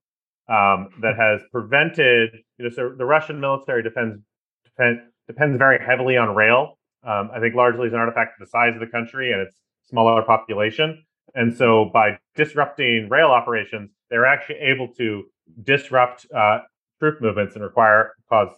um, 0.49 0.89
that 1.01 1.15
has 1.17 1.43
prevented, 1.53 2.31
you 2.59 2.65
know, 2.65 2.71
so 2.71 2.93
the 2.99 3.05
Russian 3.05 3.39
military 3.39 3.85
defends 3.85 4.21
depend, 4.77 5.01
depends 5.27 5.57
very 5.59 5.79
heavily 5.85 6.17
on 6.17 6.35
rail. 6.35 6.79
Um, 7.07 7.31
I 7.35 7.41
think 7.41 7.55
largely 7.55 7.87
as 7.87 7.93
an 7.93 7.99
artifact 7.99 8.41
of 8.41 8.47
the 8.47 8.51
size 8.51 8.75
of 8.75 8.81
the 8.81 8.87
country 8.87 9.33
and 9.33 9.41
its 9.41 9.57
smaller 9.89 10.23
population. 10.23 11.05
And 11.35 11.55
so 11.55 11.91
by 11.93 12.19
disrupting 12.35 13.09
rail 13.11 13.29
operations, 13.29 13.91
they're 14.11 14.27
actually 14.27 14.57
able 14.57 14.89
to 14.95 15.25
disrupt 15.63 16.27
uh, 16.35 16.61
troop 16.99 17.21
movements 17.21 17.55
and 17.55 17.65
require 17.65 18.13
cause 18.29 18.49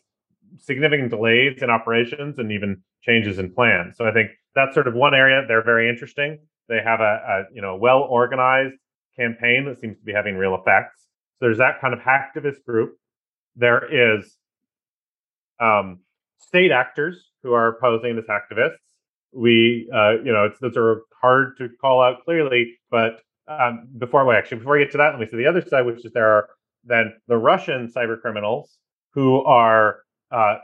significant 0.58 1.10
delays 1.10 1.62
in 1.62 1.70
operations 1.70 2.38
and 2.38 2.52
even 2.52 2.82
changes 3.02 3.38
in 3.38 3.52
plans. 3.52 3.96
So 3.96 4.06
I 4.06 4.12
think 4.12 4.30
that's 4.54 4.74
sort 4.74 4.86
of 4.86 4.94
one 4.94 5.14
area 5.14 5.44
they're 5.46 5.64
very 5.64 5.88
interesting. 5.88 6.38
They 6.68 6.80
have 6.84 7.00
a, 7.00 7.04
a 7.04 7.54
you 7.54 7.62
know 7.62 7.76
well 7.76 8.00
organized 8.00 8.76
campaign 9.16 9.64
that 9.66 9.78
seems 9.80 9.98
to 9.98 10.04
be 10.04 10.12
having 10.12 10.36
real 10.36 10.54
effects. 10.54 11.06
So 11.38 11.46
there's 11.46 11.58
that 11.58 11.80
kind 11.80 11.94
of 11.94 12.00
hacktivist 12.00 12.64
group. 12.64 12.96
There 13.56 14.18
is 14.18 14.36
um, 15.60 16.00
state 16.38 16.70
actors 16.70 17.30
who 17.42 17.52
are 17.52 17.78
posing 17.80 18.18
as 18.18 18.24
activists. 18.24 18.76
We, 19.32 19.90
uh, 19.94 20.22
you 20.24 20.32
know, 20.32 20.44
it's 20.44 20.58
those 20.60 20.76
are 20.76 21.02
hard 21.20 21.56
to 21.58 21.68
call 21.80 22.00
out 22.02 22.24
clearly. 22.24 22.78
But 22.90 23.20
um, 23.48 23.88
before 23.98 24.24
we 24.26 24.34
actually 24.34 24.58
before 24.58 24.74
we 24.74 24.84
get 24.84 24.92
to 24.92 24.98
that, 24.98 25.10
let 25.10 25.20
me 25.20 25.26
see 25.26 25.36
the 25.36 25.46
other 25.46 25.62
side, 25.62 25.86
which 25.86 26.04
is 26.04 26.12
there 26.12 26.26
are 26.26 26.48
then 26.84 27.12
the 27.28 27.36
Russian 27.36 27.92
cyber 27.94 28.20
criminals 28.20 28.78
who 29.12 29.42
are 29.44 30.00
uh, 30.30 30.56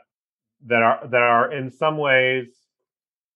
that 0.67 0.83
are 0.83 1.09
that 1.09 1.23
are 1.23 1.53
in 1.53 1.71
some 1.71 1.99
ways 1.99 2.47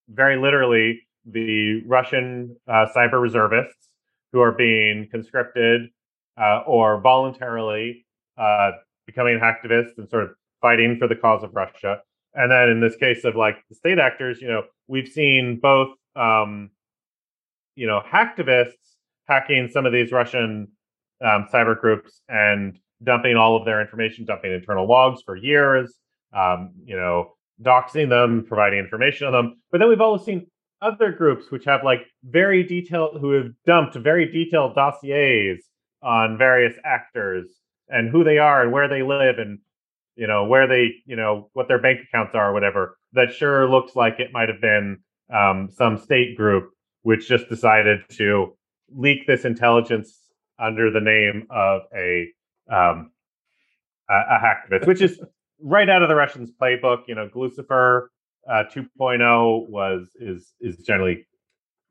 very 0.09 0.37
literally 0.37 1.01
the 1.25 1.83
Russian 1.85 2.55
uh, 2.67 2.87
cyber 2.95 3.21
reservists 3.21 3.89
who 4.31 4.39
are 4.41 4.53
being 4.53 5.07
conscripted 5.11 5.89
uh, 6.39 6.61
or 6.65 7.01
voluntarily 7.01 8.05
uh, 8.37 8.71
becoming 9.05 9.39
activists 9.39 9.97
and 9.97 10.09
sort 10.09 10.23
of 10.23 10.29
fighting 10.61 10.97
for 10.97 11.07
the 11.07 11.15
cause 11.15 11.43
of 11.43 11.53
Russia. 11.53 11.99
And 12.37 12.51
then 12.51 12.69
in 12.69 12.79
this 12.79 12.95
case 12.95 13.25
of 13.25 13.35
like 13.35 13.57
the 13.67 13.75
state 13.75 13.97
actors, 13.97 14.39
you 14.39 14.47
know, 14.47 14.61
we've 14.87 15.07
seen 15.07 15.59
both, 15.59 15.89
um, 16.15 16.69
you 17.75 17.87
know, 17.87 17.99
hacktivists 18.07 18.73
hacking 19.27 19.69
some 19.73 19.87
of 19.87 19.91
these 19.91 20.11
Russian 20.11 20.67
um, 21.19 21.47
cyber 21.51 21.77
groups 21.77 22.21
and 22.29 22.77
dumping 23.03 23.35
all 23.37 23.55
of 23.57 23.65
their 23.65 23.81
information, 23.81 24.23
dumping 24.23 24.53
internal 24.53 24.87
logs 24.87 25.23
for 25.25 25.35
years, 25.35 25.95
um, 26.31 26.73
you 26.85 26.95
know, 26.95 27.31
doxing 27.63 28.07
them, 28.07 28.45
providing 28.47 28.77
information 28.77 29.25
on 29.25 29.33
them. 29.33 29.57
But 29.71 29.79
then 29.79 29.89
we've 29.89 29.99
also 29.99 30.23
seen 30.23 30.45
other 30.79 31.11
groups 31.11 31.49
which 31.49 31.65
have 31.65 31.83
like 31.83 32.05
very 32.23 32.63
detailed, 32.63 33.19
who 33.19 33.31
have 33.31 33.47
dumped 33.65 33.95
very 33.95 34.31
detailed 34.31 34.75
dossiers 34.75 35.63
on 36.03 36.37
various 36.37 36.75
actors 36.85 37.47
and 37.89 38.11
who 38.11 38.23
they 38.23 38.37
are 38.37 38.61
and 38.61 38.71
where 38.71 38.87
they 38.87 39.01
live 39.01 39.39
and 39.39 39.57
you 40.17 40.27
know, 40.27 40.45
where 40.45 40.67
they, 40.67 40.95
you 41.05 41.15
know, 41.15 41.49
what 41.53 41.67
their 41.67 41.81
bank 41.81 41.99
accounts 42.07 42.35
are 42.35 42.49
or 42.49 42.53
whatever, 42.53 42.97
that 43.13 43.31
sure 43.33 43.69
looks 43.69 43.95
like 43.95 44.19
it 44.19 44.33
might 44.33 44.49
have 44.49 44.59
been 44.59 44.97
um, 45.33 45.69
some 45.71 45.97
state 45.97 46.35
group 46.35 46.71
which 47.03 47.29
just 47.29 47.47
decided 47.47 47.99
to 48.09 48.53
leak 48.89 49.25
this 49.27 49.45
intelligence 49.45 50.13
under 50.59 50.91
the 50.91 50.99
name 50.99 51.47
of 51.49 51.83
a 51.95 52.27
um, 52.69 53.11
a, 54.09 54.13
a 54.13 54.39
hacktivist, 54.43 54.87
which 54.87 55.01
is 55.01 55.21
right 55.61 55.89
out 55.89 56.01
of 56.01 56.09
the 56.09 56.15
Russians' 56.15 56.51
playbook. 56.61 57.03
You 57.07 57.15
know, 57.15 57.29
Guccifer 57.33 58.07
uh, 58.49 58.63
2.0 58.73 59.69
was 59.69 60.09
is 60.19 60.53
is 60.59 60.77
generally 60.77 61.25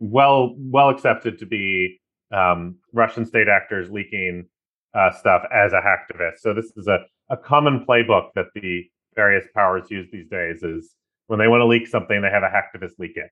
well 0.01 0.55
well 0.59 0.91
accepted 0.91 1.39
to 1.39 1.47
be 1.47 1.99
um, 2.33 2.77
Russian 2.93 3.25
state 3.25 3.49
actors 3.49 3.91
leaking 3.91 4.47
uh, 4.95 5.13
stuff 5.13 5.43
as 5.53 5.73
a 5.73 5.81
hacktivist. 5.81 6.39
So 6.41 6.55
this 6.55 6.73
is 6.77 6.89
a, 6.89 6.99
a 7.29 7.37
common 7.37 7.85
playbook 7.87 8.29
that 8.35 8.47
the 8.55 8.85
various 9.15 9.47
powers 9.55 9.91
use 9.91 10.09
these 10.13 10.29
days 10.29 10.63
is 10.63 10.95
when 11.27 11.39
they 11.39 11.49
want 11.49 11.61
to 11.61 11.67
leak 11.67 11.87
something, 11.87 12.21
they 12.23 12.31
have 12.31 12.43
a 12.43 12.49
hacktivist 12.49 12.99
leak 12.99 13.17
it. 13.17 13.31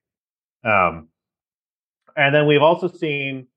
Um, 0.67 1.09
and 2.17 2.33
then 2.33 2.47
we've 2.47 2.61
also 2.61 2.87
seen 2.87 3.47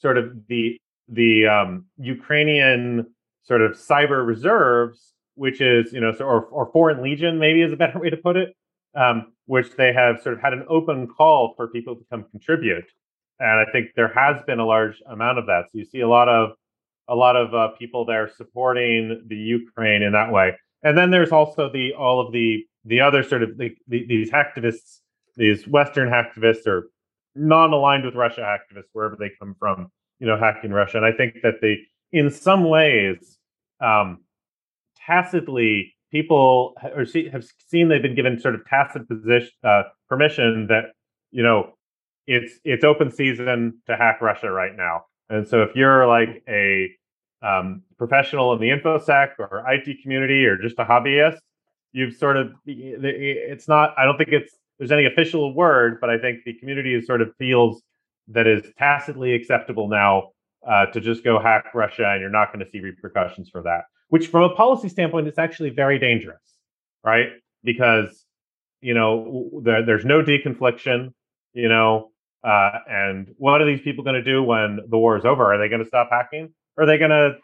sort 0.00 0.18
of 0.18 0.46
the 0.48 0.78
the 1.08 1.46
um, 1.46 1.86
Ukrainian 1.98 3.06
sort 3.42 3.62
of 3.62 3.72
cyber 3.72 4.26
reserves, 4.26 5.14
which 5.34 5.60
is 5.60 5.92
you 5.92 6.00
know 6.00 6.12
or 6.20 6.46
or 6.46 6.70
foreign 6.72 7.02
legion 7.02 7.38
maybe 7.38 7.62
is 7.62 7.72
a 7.72 7.76
better 7.76 7.98
way 8.02 8.10
to 8.10 8.16
put 8.16 8.36
it, 8.36 8.54
um, 8.94 9.32
which 9.46 9.76
they 9.76 9.92
have 9.92 10.20
sort 10.20 10.34
of 10.34 10.40
had 10.40 10.52
an 10.52 10.64
open 10.68 11.06
call 11.06 11.54
for 11.56 11.68
people 11.68 11.96
to 11.96 12.04
come 12.10 12.24
contribute, 12.30 12.86
and 13.38 13.60
I 13.60 13.70
think 13.72 13.88
there 13.96 14.12
has 14.14 14.42
been 14.42 14.58
a 14.58 14.66
large 14.66 15.02
amount 15.06 15.38
of 15.38 15.46
that. 15.46 15.66
So 15.72 15.78
you 15.78 15.84
see 15.84 16.00
a 16.00 16.08
lot 16.08 16.28
of 16.28 16.50
a 17.08 17.14
lot 17.14 17.36
of 17.36 17.54
uh, 17.54 17.68
people 17.78 18.04
there 18.04 18.30
supporting 18.36 19.24
the 19.28 19.36
Ukraine 19.36 20.02
in 20.02 20.12
that 20.12 20.32
way, 20.32 20.52
and 20.82 20.96
then 20.96 21.10
there's 21.10 21.32
also 21.32 21.70
the 21.72 21.92
all 21.94 22.24
of 22.24 22.32
the 22.32 22.64
the 22.84 23.00
other 23.00 23.22
sort 23.22 23.42
of 23.42 23.58
the, 23.58 23.70
the, 23.88 24.06
these 24.06 24.30
hacktivists, 24.30 25.00
these 25.36 25.66
Western 25.66 26.08
hacktivists 26.08 26.66
or 26.66 26.90
non-aligned 27.34 28.04
with 28.04 28.14
Russia 28.14 28.40
activists, 28.40 28.88
wherever 28.92 29.16
they 29.16 29.30
come 29.38 29.54
from, 29.58 29.90
you 30.18 30.26
know, 30.26 30.38
hacking 30.38 30.70
Russia. 30.70 30.96
And 30.96 31.06
I 31.06 31.12
think 31.12 31.34
that 31.42 31.60
they, 31.60 31.78
in 32.12 32.30
some 32.30 32.68
ways, 32.68 33.38
um, 33.80 34.20
tacitly, 35.06 35.94
people 36.10 36.74
or 36.94 37.04
see, 37.04 37.28
have 37.28 37.44
seen 37.68 37.88
they've 37.88 38.02
been 38.02 38.14
given 38.14 38.40
sort 38.40 38.54
of 38.54 38.64
tacit 38.66 39.08
position 39.08 39.50
uh, 39.64 39.82
permission 40.08 40.66
that 40.68 40.92
you 41.30 41.42
know 41.42 41.72
it's 42.26 42.54
it's 42.64 42.84
open 42.84 43.10
season 43.10 43.80
to 43.86 43.96
hack 43.96 44.20
Russia 44.20 44.50
right 44.50 44.76
now. 44.76 45.04
And 45.30 45.46
so 45.46 45.62
if 45.62 45.74
you're 45.74 46.06
like 46.06 46.42
a 46.48 46.90
um, 47.42 47.82
professional 47.98 48.52
in 48.52 48.60
the 48.60 48.68
infosec 48.68 49.30
or 49.38 49.64
IT 49.68 50.02
community 50.02 50.44
or 50.44 50.56
just 50.56 50.78
a 50.78 50.84
hobbyist, 50.84 51.38
you've 51.92 52.14
sort 52.14 52.36
of 52.36 52.52
it's 52.66 53.68
not. 53.68 53.94
I 53.98 54.04
don't 54.04 54.16
think 54.16 54.30
it's 54.32 54.56
there's 54.78 54.92
any 54.92 55.06
official 55.06 55.54
word, 55.54 55.98
but 56.00 56.10
I 56.10 56.18
think 56.18 56.40
the 56.44 56.54
community 56.54 56.94
is 56.94 57.06
sort 57.06 57.20
of 57.20 57.30
feels 57.38 57.82
that 58.28 58.46
is 58.46 58.62
tacitly 58.78 59.34
acceptable 59.34 59.88
now 59.88 60.30
uh, 60.66 60.86
to 60.86 61.00
just 61.00 61.24
go 61.24 61.38
hack 61.38 61.66
Russia, 61.74 62.10
and 62.10 62.20
you're 62.20 62.30
not 62.30 62.52
going 62.52 62.64
to 62.64 62.70
see 62.70 62.80
repercussions 62.80 63.48
for 63.48 63.62
that. 63.62 63.82
Which, 64.08 64.28
from 64.28 64.44
a 64.44 64.54
policy 64.54 64.88
standpoint, 64.88 65.28
is 65.28 65.38
actually 65.38 65.70
very 65.70 65.98
dangerous, 65.98 66.42
right? 67.04 67.28
Because 67.64 68.24
you 68.80 68.94
know 68.94 69.50
there, 69.62 69.84
there's 69.84 70.04
no 70.04 70.22
deconfliction, 70.22 71.12
you 71.52 71.68
know, 71.68 72.10
uh, 72.44 72.70
and 72.88 73.34
what 73.38 73.60
are 73.60 73.66
these 73.66 73.80
people 73.80 74.04
going 74.04 74.14
to 74.14 74.22
do 74.22 74.42
when 74.42 74.80
the 74.88 74.98
war 74.98 75.16
is 75.16 75.24
over? 75.24 75.52
Are 75.52 75.58
they 75.58 75.68
going 75.68 75.82
to 75.82 75.88
stop 75.88 76.08
hacking? 76.10 76.52
Or 76.76 76.84
are 76.84 76.86
they 76.86 76.98
going 76.98 77.10
to 77.10 77.36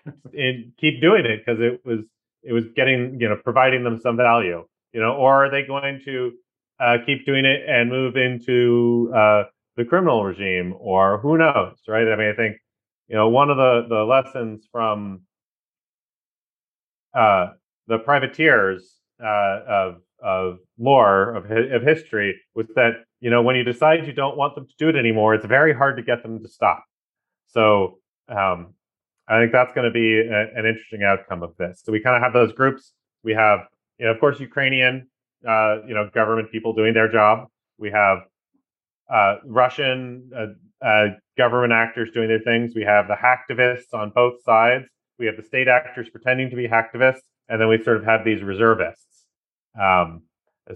keep 0.78 1.00
doing 1.00 1.24
it 1.24 1.44
because 1.44 1.60
it 1.60 1.80
was 1.84 2.00
it 2.42 2.52
was 2.52 2.64
getting 2.76 3.18
you 3.20 3.28
know 3.28 3.36
providing 3.42 3.82
them 3.82 3.98
some 4.00 4.16
value? 4.16 4.64
You 4.92 5.00
know, 5.00 5.14
or 5.14 5.46
are 5.46 5.50
they 5.50 5.62
going 5.62 6.00
to 6.04 6.32
uh, 6.78 6.98
keep 7.04 7.26
doing 7.26 7.44
it 7.44 7.62
and 7.68 7.90
move 7.90 8.16
into 8.16 9.12
uh, 9.14 9.44
the 9.76 9.84
criminal 9.84 10.24
regime, 10.24 10.74
or 10.78 11.18
who 11.18 11.36
knows, 11.36 11.76
right? 11.88 12.06
I 12.06 12.16
mean, 12.16 12.28
I 12.28 12.34
think 12.34 12.56
you 13.08 13.16
know 13.16 13.28
one 13.28 13.50
of 13.50 13.56
the 13.56 13.86
the 13.88 14.04
lessons 14.04 14.68
from 14.70 15.22
uh, 17.14 17.48
the 17.88 17.98
privateers 17.98 19.00
uh, 19.22 19.60
of 19.68 19.96
of 20.22 20.58
lore 20.78 21.34
of 21.34 21.50
of 21.50 21.82
history 21.82 22.34
was 22.54 22.66
that 22.76 23.04
you 23.24 23.30
know 23.30 23.42
when 23.42 23.56
you 23.56 23.64
decide 23.64 24.06
you 24.06 24.12
don't 24.12 24.36
want 24.36 24.54
them 24.54 24.66
to 24.66 24.74
do 24.78 24.90
it 24.90 24.96
anymore, 24.96 25.34
it's 25.34 25.46
very 25.46 25.74
hard 25.74 25.96
to 25.96 26.02
get 26.02 26.22
them 26.22 26.42
to 26.42 26.48
stop. 26.48 26.84
So 27.46 27.98
um, 28.28 28.74
I 29.26 29.40
think 29.40 29.50
that's 29.50 29.72
going 29.72 29.86
to 29.90 29.90
be 29.90 30.08
a, 30.20 30.40
an 30.58 30.66
interesting 30.66 31.02
outcome 31.04 31.42
of 31.42 31.56
this. 31.56 31.80
So 31.82 31.90
we 31.90 32.00
kind 32.00 32.16
of 32.16 32.22
have 32.22 32.34
those 32.34 32.52
groups. 32.52 32.92
We 33.22 33.32
have, 33.32 33.60
you 33.98 34.04
know, 34.04 34.12
of 34.12 34.20
course, 34.20 34.38
Ukrainian 34.40 35.08
uh, 35.48 35.76
you 35.86 35.94
know, 35.94 36.10
government 36.14 36.52
people 36.52 36.74
doing 36.74 36.92
their 36.92 37.10
job. 37.10 37.48
We 37.78 37.90
have 37.90 38.18
uh, 39.10 39.36
Russian 39.46 40.30
uh, 40.36 40.86
uh, 40.86 41.06
government 41.38 41.72
actors 41.72 42.10
doing 42.12 42.28
their 42.28 42.40
things. 42.40 42.72
We 42.74 42.82
have 42.82 43.06
the 43.08 43.14
hacktivists 43.14 43.94
on 43.94 44.10
both 44.10 44.42
sides. 44.42 44.84
We 45.18 45.24
have 45.26 45.36
the 45.36 45.42
state 45.42 45.68
actors 45.68 46.10
pretending 46.10 46.50
to 46.50 46.56
be 46.56 46.68
hacktivists, 46.68 47.26
and 47.48 47.58
then 47.58 47.68
we 47.68 47.82
sort 47.82 47.96
of 47.96 48.04
have 48.04 48.22
these 48.24 48.42
reservists. 48.42 49.24
Um, 49.80 50.24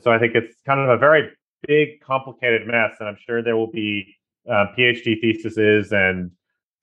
so 0.03 0.11
I 0.11 0.19
think 0.19 0.35
it's 0.35 0.55
kind 0.67 0.81
of 0.81 0.89
a 0.89 0.97
very 0.97 1.31
big, 1.66 2.01
complicated 2.01 2.66
mess, 2.66 2.97
and 3.01 3.09
I'm 3.09 3.18
sure 3.27 3.42
there 3.42 3.57
will 3.57 3.71
be 3.71 4.16
uh, 4.49 4.66
PhD 4.77 5.21
theses 5.21 5.92
and 5.92 6.31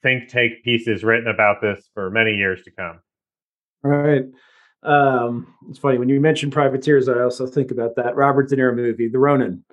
think 0.03 0.29
tank 0.29 0.63
pieces 0.63 1.03
written 1.03 1.27
about 1.27 1.61
this 1.61 1.89
for 1.93 2.09
many 2.11 2.35
years 2.35 2.63
to 2.63 2.71
come. 2.71 2.99
Right. 3.83 4.25
Um, 4.83 5.55
it's 5.69 5.79
funny 5.79 5.97
when 5.97 6.09
you 6.09 6.19
mention 6.19 6.51
privateers. 6.51 7.09
I 7.09 7.21
also 7.21 7.47
think 7.47 7.71
about 7.71 7.95
that 7.95 8.15
Robert 8.15 8.49
De 8.49 8.55
Niro 8.55 8.75
movie, 8.75 9.07
The 9.07 9.17
Ronin. 9.17 9.63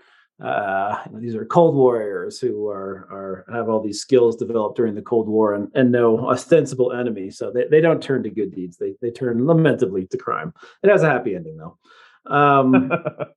Uh, 0.42 0.98
these 1.14 1.36
are 1.36 1.44
Cold 1.44 1.76
Warriors 1.76 2.40
who 2.40 2.68
are 2.68 3.06
are 3.10 3.44
have 3.52 3.68
all 3.68 3.80
these 3.80 4.00
skills 4.00 4.36
developed 4.36 4.76
during 4.76 4.94
the 4.94 5.02
Cold 5.02 5.28
War 5.28 5.54
and, 5.54 5.70
and 5.74 5.92
no 5.92 6.18
ostensible 6.18 6.92
enemy. 6.92 7.30
So 7.30 7.52
they, 7.52 7.66
they 7.70 7.80
don't 7.80 8.02
turn 8.02 8.22
to 8.24 8.30
good 8.30 8.52
deeds. 8.54 8.76
They 8.76 8.94
they 9.00 9.10
turn 9.10 9.46
lamentably 9.46 10.06
to 10.06 10.18
crime. 10.18 10.52
It 10.82 10.90
has 10.90 11.02
a 11.02 11.10
happy 11.10 11.36
ending 11.36 11.58
though. 11.58 11.78
Um, 12.26 12.90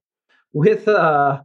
with 0.53 0.87
uh, 0.87 1.41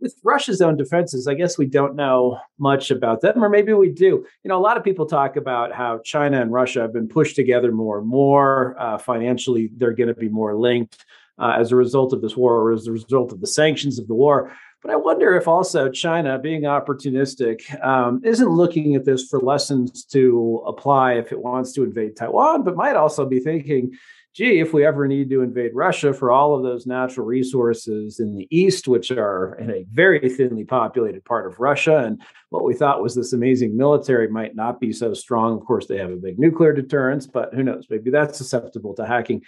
with 0.00 0.14
Russia's 0.22 0.60
own 0.60 0.76
defenses, 0.76 1.26
I 1.26 1.34
guess 1.34 1.58
we 1.58 1.66
don't 1.66 1.96
know 1.96 2.38
much 2.58 2.90
about 2.90 3.20
them, 3.20 3.42
or 3.42 3.48
maybe 3.48 3.72
we 3.72 3.90
do. 3.90 4.24
You 4.44 4.48
know, 4.48 4.58
a 4.58 4.60
lot 4.60 4.76
of 4.76 4.84
people 4.84 5.06
talk 5.06 5.36
about 5.36 5.72
how 5.72 6.00
China 6.04 6.40
and 6.40 6.52
Russia 6.52 6.80
have 6.82 6.92
been 6.92 7.08
pushed 7.08 7.36
together 7.36 7.72
more 7.72 7.98
and 7.98 8.08
more. 8.08 8.76
Uh, 8.78 8.98
financially, 8.98 9.70
they're 9.76 9.92
going 9.92 10.08
to 10.08 10.14
be 10.14 10.28
more 10.28 10.56
linked 10.56 11.04
uh, 11.38 11.56
as 11.58 11.72
a 11.72 11.76
result 11.76 12.12
of 12.12 12.22
this 12.22 12.36
war, 12.36 12.54
or 12.56 12.72
as 12.72 12.86
a 12.86 12.92
result 12.92 13.32
of 13.32 13.40
the 13.40 13.46
sanctions 13.46 13.98
of 13.98 14.06
the 14.06 14.14
war. 14.14 14.52
But 14.82 14.92
I 14.92 14.96
wonder 14.96 15.36
if 15.36 15.48
also 15.48 15.90
China, 15.90 16.38
being 16.38 16.62
opportunistic, 16.62 17.82
um, 17.84 18.20
isn't 18.22 18.48
looking 18.48 18.94
at 18.94 19.04
this 19.04 19.26
for 19.26 19.40
lessons 19.40 20.04
to 20.06 20.62
apply 20.66 21.14
if 21.14 21.32
it 21.32 21.40
wants 21.40 21.72
to 21.72 21.82
invade 21.82 22.16
Taiwan, 22.16 22.62
but 22.62 22.76
might 22.76 22.94
also 22.94 23.26
be 23.26 23.40
thinking, 23.40 23.96
gee, 24.36 24.60
if 24.60 24.74
we 24.74 24.84
ever 24.84 25.08
need 25.08 25.30
to 25.30 25.40
invade 25.40 25.70
Russia 25.74 26.12
for 26.12 26.30
all 26.30 26.54
of 26.54 26.62
those 26.62 26.86
natural 26.86 27.26
resources 27.26 28.20
in 28.20 28.36
the 28.36 28.46
east, 28.50 28.86
which 28.86 29.10
are 29.10 29.56
in 29.58 29.70
a 29.70 29.86
very 29.90 30.28
thinly 30.28 30.62
populated 30.62 31.24
part 31.24 31.46
of 31.46 31.58
Russia, 31.58 32.04
and 32.04 32.20
what 32.50 32.62
we 32.62 32.74
thought 32.74 33.02
was 33.02 33.14
this 33.14 33.32
amazing 33.32 33.74
military 33.74 34.28
might 34.28 34.54
not 34.54 34.78
be 34.78 34.92
so 34.92 35.14
strong. 35.14 35.58
Of 35.58 35.64
course, 35.64 35.86
they 35.86 35.96
have 35.96 36.10
a 36.10 36.16
big 36.16 36.38
nuclear 36.38 36.74
deterrence, 36.74 37.26
but 37.26 37.54
who 37.54 37.62
knows? 37.62 37.86
Maybe 37.88 38.10
that's 38.10 38.36
susceptible 38.36 38.94
to 38.96 39.06
hacking. 39.06 39.40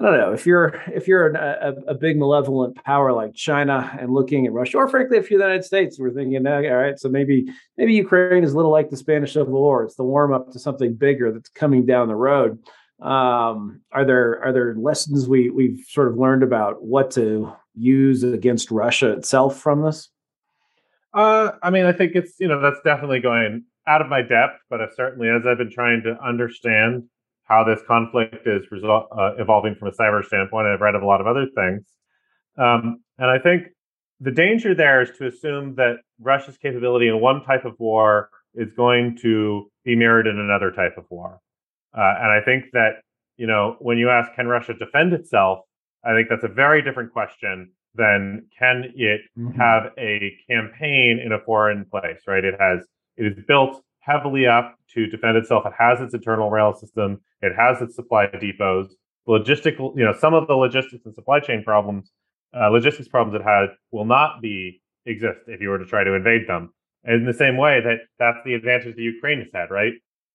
I 0.00 0.04
don't 0.06 0.18
know 0.18 0.32
if 0.32 0.44
you're 0.44 0.82
if 0.88 1.06
you're 1.06 1.28
an, 1.28 1.36
a, 1.36 1.92
a 1.92 1.94
big 1.94 2.16
malevolent 2.16 2.74
power 2.82 3.12
like 3.12 3.32
China 3.34 3.96
and 4.00 4.12
looking 4.12 4.44
at 4.44 4.52
Russia, 4.52 4.78
or 4.78 4.88
frankly, 4.88 5.18
if 5.18 5.30
you're 5.30 5.38
the 5.38 5.44
United 5.44 5.64
States, 5.64 5.96
we're 6.00 6.10
thinking, 6.10 6.44
all 6.44 6.60
right, 6.60 6.98
so 6.98 7.08
maybe 7.08 7.46
maybe 7.78 7.94
Ukraine 7.94 8.42
is 8.42 8.52
a 8.52 8.56
little 8.56 8.72
like 8.72 8.90
the 8.90 8.96
Spanish 8.96 9.34
Civil 9.34 9.52
War. 9.52 9.84
It's 9.84 9.94
the 9.94 10.02
warm 10.02 10.32
up 10.32 10.50
to 10.50 10.58
something 10.58 10.94
bigger 10.94 11.30
that's 11.30 11.50
coming 11.50 11.86
down 11.86 12.08
the 12.08 12.16
road. 12.16 12.58
Um, 13.00 13.80
are 13.92 14.04
there 14.04 14.40
are 14.44 14.52
there 14.52 14.74
lessons 14.76 15.28
we 15.28 15.50
we've 15.50 15.84
sort 15.88 16.08
of 16.08 16.16
learned 16.16 16.42
about 16.42 16.82
what 16.82 17.10
to 17.12 17.52
use 17.74 18.22
against 18.22 18.70
Russia 18.70 19.12
itself 19.12 19.58
from 19.58 19.82
this? 19.82 20.10
Uh, 21.12 21.52
I 21.62 21.70
mean, 21.70 21.86
I 21.86 21.92
think 21.92 22.12
it's 22.14 22.34
you 22.38 22.48
know 22.48 22.60
that's 22.60 22.80
definitely 22.84 23.20
going 23.20 23.64
out 23.86 24.00
of 24.00 24.08
my 24.08 24.22
depth, 24.22 24.60
but 24.70 24.80
I've 24.80 24.94
certainly 24.94 25.28
as 25.28 25.46
I've 25.46 25.58
been 25.58 25.70
trying 25.70 26.02
to 26.04 26.16
understand 26.24 27.04
how 27.44 27.62
this 27.62 27.80
conflict 27.86 28.46
is 28.46 28.62
result, 28.70 29.08
uh, 29.16 29.32
evolving 29.38 29.74
from 29.74 29.88
a 29.88 29.92
cyber 29.92 30.24
standpoint, 30.24 30.66
I've 30.66 30.80
read 30.80 30.94
of 30.94 31.02
a 31.02 31.06
lot 31.06 31.20
of 31.20 31.26
other 31.26 31.46
things, 31.54 31.84
um, 32.56 33.02
and 33.18 33.30
I 33.30 33.38
think 33.38 33.64
the 34.20 34.30
danger 34.30 34.74
there 34.74 35.02
is 35.02 35.10
to 35.18 35.26
assume 35.26 35.74
that 35.74 35.96
Russia's 36.20 36.56
capability 36.56 37.08
in 37.08 37.20
one 37.20 37.42
type 37.44 37.64
of 37.64 37.74
war 37.78 38.30
is 38.54 38.72
going 38.72 39.18
to 39.22 39.70
be 39.84 39.96
mirrored 39.96 40.26
in 40.26 40.38
another 40.38 40.70
type 40.70 40.96
of 40.96 41.04
war. 41.10 41.40
Uh, 41.96 42.14
and 42.20 42.32
I 42.32 42.40
think 42.44 42.66
that, 42.72 43.02
you 43.36 43.46
know, 43.46 43.76
when 43.80 43.98
you 43.98 44.10
ask, 44.10 44.34
can 44.34 44.46
Russia 44.48 44.74
defend 44.74 45.12
itself? 45.12 45.60
I 46.04 46.12
think 46.14 46.28
that's 46.28 46.44
a 46.44 46.48
very 46.48 46.82
different 46.82 47.12
question 47.12 47.70
than 47.94 48.46
can 48.58 48.92
it 48.96 49.20
mm-hmm. 49.38 49.58
have 49.58 49.92
a 49.98 50.36
campaign 50.50 51.20
in 51.24 51.32
a 51.32 51.38
foreign 51.38 51.84
place, 51.84 52.20
right? 52.26 52.44
It 52.44 52.54
has, 52.58 52.86
it 53.16 53.26
is 53.26 53.44
built 53.46 53.82
heavily 54.00 54.46
up 54.46 54.76
to 54.94 55.06
defend 55.06 55.36
itself. 55.36 55.64
It 55.66 55.72
has 55.78 56.00
its 56.00 56.14
internal 56.14 56.50
rail 56.50 56.74
system. 56.74 57.20
It 57.40 57.52
has 57.56 57.80
its 57.80 57.94
supply 57.94 58.26
depots. 58.26 58.92
Logistical, 59.26 59.96
you 59.96 60.04
know, 60.04 60.12
some 60.18 60.34
of 60.34 60.46
the 60.46 60.54
logistics 60.54 61.06
and 61.06 61.14
supply 61.14 61.40
chain 61.40 61.62
problems, 61.64 62.10
uh, 62.54 62.68
logistics 62.68 63.08
problems 63.08 63.40
it 63.40 63.44
had 63.44 63.68
will 63.90 64.04
not 64.04 64.42
be 64.42 64.82
exist 65.06 65.40
if 65.46 65.60
you 65.60 65.68
were 65.68 65.78
to 65.78 65.86
try 65.86 66.04
to 66.04 66.14
invade 66.14 66.46
them. 66.46 66.72
And 67.04 67.16
in 67.16 67.26
the 67.26 67.32
same 67.32 67.56
way 67.56 67.80
that 67.80 67.98
that's 68.18 68.38
the 68.44 68.54
advantage 68.54 68.96
that 68.96 69.02
Ukraine 69.02 69.38
has 69.38 69.48
had, 69.52 69.70
right? 69.70 69.92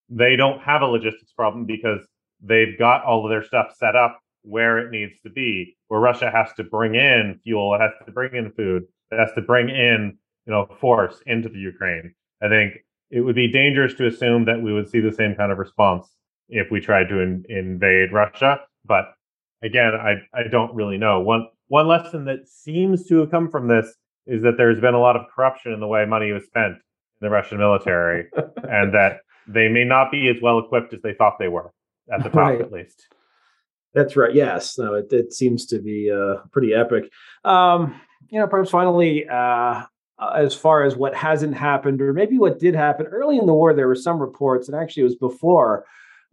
They 0.10 0.36
don't 0.36 0.60
have 0.62 0.82
a 0.82 0.86
logistics 0.86 1.32
problem 1.34 1.66
because 1.66 2.00
they've 2.42 2.78
got 2.78 3.04
all 3.04 3.26
of 3.26 3.30
their 3.30 3.44
stuff 3.44 3.68
set 3.78 3.96
up 3.96 4.20
where 4.44 4.80
it 4.80 4.92
needs 4.92 5.14
to 5.24 5.30
be, 5.30 5.78
where 5.88 6.00
Russia 6.00 6.32
has 6.32 6.54
to 6.54 6.64
bring 6.64 6.96
in 6.96 7.40
fuel, 7.44 7.76
it 7.76 7.82
has 7.82 7.92
to 8.06 8.12
bring 8.12 8.36
in 8.36 8.52
food, 8.52 8.84
it 9.12 9.20
has 9.20 9.32
to 9.36 9.42
bring 9.42 9.70
in, 9.70 10.18
you 10.46 10.54
know, 10.54 10.68
force 10.80 11.22
into 11.26 11.50
the 11.50 11.60
Ukraine. 11.60 12.14
I 12.42 12.48
think 12.48 12.74
it 13.12 13.22
would 13.22 13.36
be 13.36 13.52
dangerous 13.52 13.94
to 13.96 14.08
assume 14.08 14.46
that 14.46 14.62
we 14.62 14.74
would 14.74 14.90
see 14.90 15.00
the 15.00 15.12
same 15.12 15.36
kind 15.36 15.52
of 15.52 15.58
response 15.58 16.08
if 16.48 16.72
we 16.72 16.80
tried 16.80 17.10
to 17.10 17.20
in, 17.20 17.44
invade 17.50 18.14
Russia. 18.14 18.62
But 18.86 19.14
again, 19.62 19.94
I 19.94 20.16
I 20.34 20.48
don't 20.50 20.74
really 20.74 20.98
know. 20.98 21.20
One 21.20 21.48
one 21.68 21.88
lesson 21.88 22.26
that 22.26 22.48
seems 22.48 23.08
to 23.08 23.18
have 23.20 23.32
come 23.32 23.50
from 23.50 23.68
this 23.68 23.94
is 24.26 24.44
that 24.44 24.58
there's 24.58 24.80
been 24.80 24.94
a 24.94 25.00
lot 25.00 25.16
of 25.16 25.26
corruption 25.36 25.74
in 25.74 25.80
the 25.80 25.88
way 25.88 26.06
money 26.06 26.32
was 26.32 26.46
spent 26.46 26.74
in 26.74 26.80
the 27.22 27.30
Russian 27.30 27.58
military, 27.58 28.28
and 28.64 28.94
that 28.94 29.20
they 29.54 29.68
may 29.68 29.84
not 29.84 30.12
be 30.12 30.30
as 30.30 30.42
well 30.42 30.60
equipped 30.60 30.94
as 30.94 31.02
they 31.02 31.14
thought 31.14 31.38
they 31.40 31.48
were 31.48 31.72
at 32.12 32.24
the 32.24 32.30
top, 32.30 32.36
right. 32.36 32.62
at 32.62 32.72
least. 32.72 33.08
That's 33.94 34.16
right. 34.16 34.34
Yes. 34.34 34.78
No, 34.78 34.94
it, 34.94 35.12
it 35.12 35.34
seems 35.34 35.66
to 35.68 35.80
be 35.80 36.12
uh, 36.12 36.42
pretty 36.52 36.74
epic. 36.74 37.12
Um, 37.44 38.00
you 38.30 38.40
know, 38.40 38.48
perhaps 38.48 38.70
finally, 38.70 39.28
uh, 39.28 39.84
as 40.36 40.54
far 40.54 40.84
as 40.84 40.96
what 40.96 41.16
hasn't 41.16 41.56
happened, 41.56 42.02
or 42.02 42.14
maybe 42.14 42.38
what 42.38 42.60
did 42.60 42.76
happen 42.76 43.08
early 43.08 43.38
in 43.38 43.48
the 43.48 43.54
war, 43.54 43.74
there 43.74 43.88
were 43.88 43.96
some 43.96 44.20
reports, 44.20 44.68
and 44.68 44.78
actually 44.78 45.02
it 45.02 45.06
was 45.06 45.16
before 45.16 45.86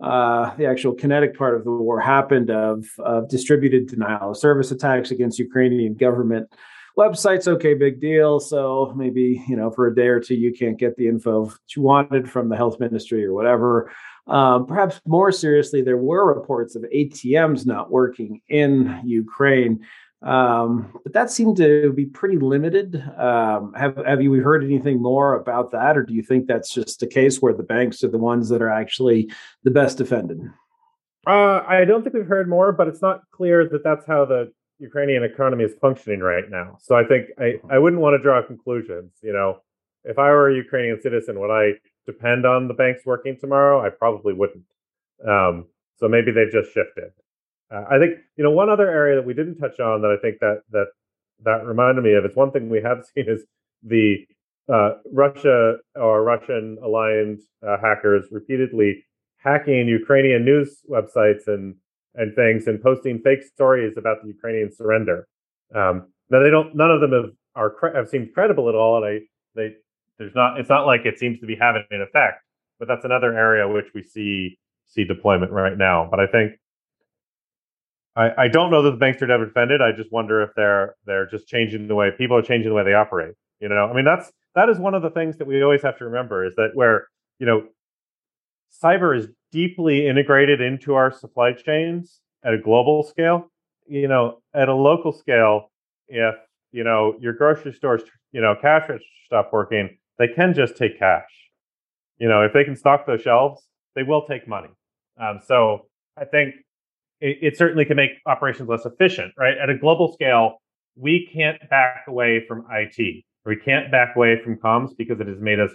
uh, 0.02 0.54
the 0.56 0.66
actual 0.66 0.92
kinetic 0.92 1.38
part 1.38 1.54
of 1.56 1.64
the 1.64 1.70
war 1.70 1.98
happened 2.00 2.50
of, 2.50 2.84
of 2.98 3.28
distributed 3.28 3.86
denial 3.86 4.32
of 4.32 4.36
service 4.36 4.70
attacks 4.70 5.10
against 5.10 5.38
Ukrainian 5.38 5.94
government 5.94 6.52
websites. 6.96 7.46
Okay, 7.46 7.74
big 7.74 8.00
deal. 8.00 8.40
So 8.40 8.92
maybe 8.96 9.44
you 9.48 9.56
know 9.56 9.70
for 9.70 9.86
a 9.86 9.94
day 9.94 10.08
or 10.08 10.20
two 10.20 10.34
you 10.34 10.52
can't 10.52 10.78
get 10.78 10.96
the 10.96 11.08
info 11.08 11.46
that 11.46 11.76
you 11.76 11.82
wanted 11.82 12.30
from 12.30 12.48
the 12.48 12.56
health 12.56 12.80
ministry 12.80 13.24
or 13.24 13.34
whatever. 13.34 13.90
Um, 14.26 14.66
perhaps 14.66 15.00
more 15.06 15.30
seriously, 15.30 15.82
there 15.82 15.96
were 15.96 16.26
reports 16.26 16.74
of 16.74 16.82
ATMs 16.82 17.66
not 17.66 17.90
working 17.90 18.40
in 18.48 19.00
Ukraine. 19.04 19.84
Um, 20.22 20.98
but 21.04 21.12
that 21.12 21.30
seemed 21.30 21.58
to 21.58 21.92
be 21.92 22.06
pretty 22.06 22.38
limited. 22.38 22.96
Um, 23.16 23.72
have 23.74 23.96
have 24.04 24.22
you 24.22 24.32
heard 24.34 24.64
anything 24.64 25.00
more 25.00 25.34
about 25.34 25.70
that, 25.72 25.96
or 25.96 26.02
do 26.02 26.14
you 26.14 26.22
think 26.22 26.46
that's 26.46 26.72
just 26.72 27.02
a 27.02 27.06
case 27.06 27.40
where 27.40 27.52
the 27.52 27.62
banks 27.62 28.02
are 28.02 28.08
the 28.08 28.18
ones 28.18 28.48
that 28.48 28.62
are 28.62 28.70
actually 28.70 29.30
the 29.62 29.70
best 29.70 29.98
defended? 29.98 30.40
Uh, 31.26 31.62
I 31.66 31.84
don't 31.84 32.02
think 32.02 32.14
we've 32.14 32.26
heard 32.26 32.48
more, 32.48 32.72
but 32.72 32.88
it's 32.88 33.02
not 33.02 33.20
clear 33.32 33.68
that 33.68 33.84
that's 33.84 34.06
how 34.06 34.24
the 34.24 34.52
Ukrainian 34.78 35.24
economy 35.24 35.64
is 35.64 35.74
functioning 35.80 36.20
right 36.20 36.44
now. 36.50 36.76
So 36.80 36.94
I 36.94 37.04
think 37.04 37.28
I, 37.38 37.54
I 37.70 37.78
wouldn't 37.78 38.02
want 38.02 38.14
to 38.14 38.22
draw 38.22 38.42
conclusions. 38.42 39.12
You 39.22 39.32
know, 39.32 39.60
if 40.04 40.18
I 40.18 40.30
were 40.30 40.50
a 40.50 40.54
Ukrainian 40.54 41.00
citizen, 41.00 41.40
would 41.40 41.50
I 41.50 41.72
depend 42.06 42.46
on 42.46 42.68
the 42.68 42.74
banks 42.74 43.02
working 43.04 43.36
tomorrow? 43.38 43.84
I 43.84 43.90
probably 43.90 44.34
wouldn't. 44.34 44.64
Um, 45.26 45.66
so 45.98 46.08
maybe 46.08 46.30
they've 46.30 46.52
just 46.52 46.72
shifted. 46.72 47.12
Uh, 47.70 47.84
I 47.90 47.98
think 47.98 48.18
you 48.36 48.44
know 48.44 48.50
one 48.50 48.70
other 48.70 48.88
area 48.88 49.16
that 49.16 49.26
we 49.26 49.34
didn't 49.34 49.56
touch 49.56 49.80
on 49.80 50.02
that 50.02 50.10
I 50.16 50.20
think 50.20 50.38
that 50.40 50.62
that 50.70 50.86
that 51.44 51.66
reminded 51.66 52.04
me 52.04 52.14
of. 52.14 52.24
It's 52.24 52.36
one 52.36 52.52
thing 52.52 52.68
we 52.68 52.82
have 52.82 53.04
seen 53.14 53.24
is 53.28 53.44
the 53.82 54.26
uh, 54.72 54.94
Russia 55.12 55.76
or 55.94 56.22
Russian 56.22 56.78
aligned 56.82 57.40
uh, 57.66 57.76
hackers 57.80 58.26
repeatedly 58.30 59.04
hacking 59.38 59.88
Ukrainian 59.88 60.44
news 60.44 60.80
websites 60.90 61.46
and 61.46 61.76
and 62.16 62.34
things 62.34 62.66
and 62.66 62.82
posting 62.82 63.20
fake 63.20 63.42
stories 63.42 63.96
about 63.96 64.22
the 64.22 64.28
Ukrainian 64.28 64.72
surrender. 64.72 65.28
Um, 65.74 66.08
now 66.30 66.42
they 66.42 66.50
don't. 66.50 66.74
None 66.74 66.90
of 66.90 67.00
them 67.00 67.12
have 67.12 67.30
are 67.54 67.92
have 67.94 68.08
seemed 68.08 68.32
credible 68.34 68.68
at 68.68 68.74
all, 68.74 68.96
and 68.96 69.06
I 69.06 69.20
they 69.54 69.74
there's 70.18 70.34
not. 70.34 70.58
It's 70.58 70.68
not 70.68 70.86
like 70.86 71.04
it 71.04 71.18
seems 71.18 71.38
to 71.40 71.46
be 71.46 71.56
having 71.56 71.84
an 71.90 72.02
effect. 72.02 72.42
But 72.78 72.88
that's 72.88 73.04
another 73.04 73.36
area 73.36 73.68
which 73.68 73.86
we 73.94 74.02
see 74.02 74.58
see 74.86 75.04
deployment 75.04 75.52
right 75.52 75.76
now. 75.76 76.08
But 76.10 76.20
I 76.20 76.26
think 76.26 76.52
I, 78.16 78.30
I 78.44 78.48
don't 78.48 78.70
know 78.70 78.82
that 78.82 78.92
the 78.92 78.96
banks 78.96 79.20
are 79.22 79.26
never 79.26 79.46
defended. 79.46 79.82
I 79.82 79.92
just 79.92 80.10
wonder 80.10 80.42
if 80.42 80.50
they're 80.56 80.96
they're 81.04 81.26
just 81.26 81.46
changing 81.46 81.86
the 81.86 81.94
way 81.94 82.10
people 82.16 82.36
are 82.36 82.42
changing 82.42 82.70
the 82.70 82.74
way 82.74 82.84
they 82.84 82.94
operate. 82.94 83.34
You 83.60 83.68
know, 83.68 83.86
I 83.86 83.94
mean 83.94 84.04
that's 84.04 84.32
that 84.54 84.68
is 84.68 84.78
one 84.78 84.94
of 84.94 85.02
the 85.02 85.10
things 85.10 85.36
that 85.38 85.46
we 85.46 85.62
always 85.62 85.82
have 85.82 85.98
to 85.98 86.04
remember 86.04 86.44
is 86.44 86.54
that 86.56 86.70
where 86.74 87.08
you 87.38 87.46
know 87.46 87.68
cyber 88.82 89.16
is 89.16 89.28
deeply 89.56 90.06
integrated 90.06 90.60
into 90.60 90.94
our 90.94 91.10
supply 91.10 91.50
chains 91.50 92.20
at 92.44 92.52
a 92.52 92.58
global 92.58 93.02
scale. 93.02 93.50
You 93.88 94.06
know, 94.06 94.42
at 94.54 94.68
a 94.68 94.74
local 94.74 95.12
scale, 95.12 95.70
if 96.08 96.34
you 96.72 96.84
know 96.84 97.14
your 97.18 97.32
grocery 97.32 97.72
stores, 97.72 98.02
you 98.32 98.42
know, 98.42 98.54
cash 98.60 98.82
register 98.88 99.08
stop 99.24 99.50
working, 99.52 99.96
they 100.18 100.28
can 100.28 100.52
just 100.52 100.76
take 100.76 100.98
cash. 100.98 101.30
You 102.18 102.28
know, 102.28 102.42
if 102.42 102.52
they 102.52 102.64
can 102.64 102.76
stock 102.76 103.06
those 103.06 103.22
shelves, 103.22 103.62
they 103.94 104.02
will 104.02 104.26
take 104.26 104.46
money. 104.46 104.68
Um, 105.18 105.40
so 105.46 105.86
I 106.18 106.26
think 106.26 106.54
it, 107.20 107.38
it 107.40 107.56
certainly 107.56 107.86
can 107.86 107.96
make 107.96 108.10
operations 108.26 108.68
less 108.68 108.84
efficient, 108.84 109.32
right? 109.38 109.54
At 109.56 109.70
a 109.70 109.78
global 109.78 110.12
scale, 110.12 110.58
we 110.96 111.28
can't 111.32 111.58
back 111.70 112.04
away 112.08 112.44
from 112.46 112.66
IT. 112.70 113.24
We 113.46 113.56
can't 113.56 113.90
back 113.90 114.16
away 114.16 114.42
from 114.42 114.56
comms 114.56 114.90
because 114.96 115.18
it 115.20 115.28
has 115.28 115.40
made 115.40 115.60
us 115.60 115.70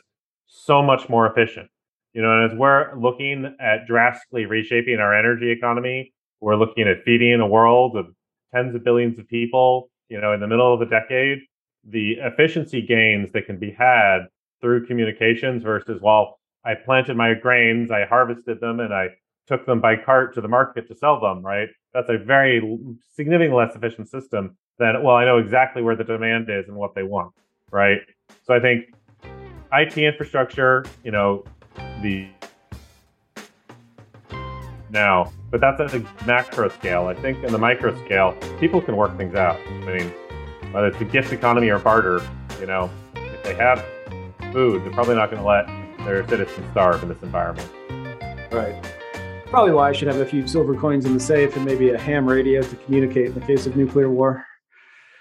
so 0.45 0.83
much 0.83 1.09
more 1.09 1.25
efficient. 1.27 1.69
You 2.13 2.21
know, 2.21 2.32
and 2.32 2.52
as 2.52 2.58
we're 2.58 2.95
looking 2.97 3.56
at 3.60 3.88
drastically 3.88 4.45
reshaping 4.45 5.00
our 5.00 5.17
energy 5.17 5.50
economy, 5.50 6.13
we're 6.41 6.58
looking 6.58 6.88
at 6.88 7.04
feeding 7.04 7.39
a 7.39 7.47
world 7.47 7.95
of 7.95 8.08
tens 8.54 8.76
of 8.76 8.84
billions 8.84 9.17
of 9.17 9.28
people, 9.28 9.89
you 10.10 10.19
know, 10.19 10.34
in 10.34 10.39
the 10.39 10.47
middle 10.47 10.74
of 10.74 10.80
the 10.80 10.86
decade, 10.86 11.39
the 11.86 12.17
efficiency 12.21 12.82
gains 12.82 13.32
that 13.32 13.45
can 13.45 13.58
be 13.58 13.71
had 13.71 14.28
through 14.60 14.86
communications 14.86 15.63
versus, 15.63 16.02
well, 16.02 16.39
I 16.65 16.76
planted 16.76 17.15
my 17.15 17.34
grains, 17.34 17.91
I 17.91 18.06
harvested 18.06 18.60
them, 18.60 18.80
and 18.80 18.93
I 18.93 19.10
took 19.47 19.65
them 19.65 19.82
by 19.82 19.95
cart 19.95 20.34
to 20.36 20.41
the 20.41 20.47
market 20.47 20.88
to 20.88 20.95
sell 20.95 21.19
them, 21.19 21.41
right? 21.43 21.69
That's 21.93 22.10
a 22.10 22.17
very 22.17 22.62
significantly 23.10 23.58
less 23.58 23.76
efficient 23.76 24.10
system 24.10 24.58
than, 24.78 25.02
well, 25.04 25.15
I 25.15 25.26
know 25.26 25.38
exactly 25.38 25.82
where 25.82 25.95
the 25.95 26.04
demand 26.04 26.50
is 26.50 26.67
and 26.67 26.78
what 26.78 26.93
they 26.93 27.04
want, 27.04 27.34
right? 27.71 28.00
So 28.43 28.54
I 28.54 28.60
think 28.60 28.93
IT 29.74 29.97
infrastructure, 29.97 30.86
you 31.04 31.12
know, 31.12 31.43
the 32.01 32.27
now, 34.89 35.31
but 35.49 35.61
that's 35.61 35.79
at 35.79 35.91
the 35.91 36.05
macro 36.25 36.69
scale. 36.69 37.07
I 37.07 37.13
think 37.13 37.43
in 37.43 37.51
the 37.51 37.57
micro 37.57 37.95
scale, 38.05 38.37
people 38.59 38.81
can 38.81 38.95
work 38.95 39.15
things 39.17 39.35
out. 39.35 39.59
I 39.67 39.97
mean, 39.97 40.13
whether 40.71 40.87
it's 40.87 40.99
a 41.01 41.05
gift 41.05 41.31
economy 41.31 41.69
or 41.69 41.79
barter, 41.79 42.21
you 42.59 42.65
know, 42.65 42.89
if 43.15 43.43
they 43.43 43.55
have 43.55 43.83
food, 44.51 44.83
they're 44.83 44.91
probably 44.91 45.15
not 45.15 45.31
going 45.31 45.41
to 45.41 45.47
let 45.47 45.67
their 46.05 46.27
citizens 46.27 46.69
starve 46.71 47.01
in 47.03 47.09
this 47.09 47.21
environment. 47.21 47.69
Right. 48.51 48.75
Probably 49.47 49.73
why 49.73 49.89
I 49.89 49.91
should 49.91 50.07
have 50.07 50.19
a 50.19 50.25
few 50.25 50.47
silver 50.47 50.75
coins 50.75 51.05
in 51.05 51.13
the 51.13 51.19
safe 51.19 51.55
and 51.55 51.65
maybe 51.65 51.89
a 51.89 51.97
ham 51.97 52.25
radio 52.25 52.61
to 52.61 52.75
communicate 52.77 53.27
in 53.27 53.33
the 53.33 53.45
case 53.45 53.65
of 53.65 53.75
nuclear 53.75 54.09
war. 54.09 54.45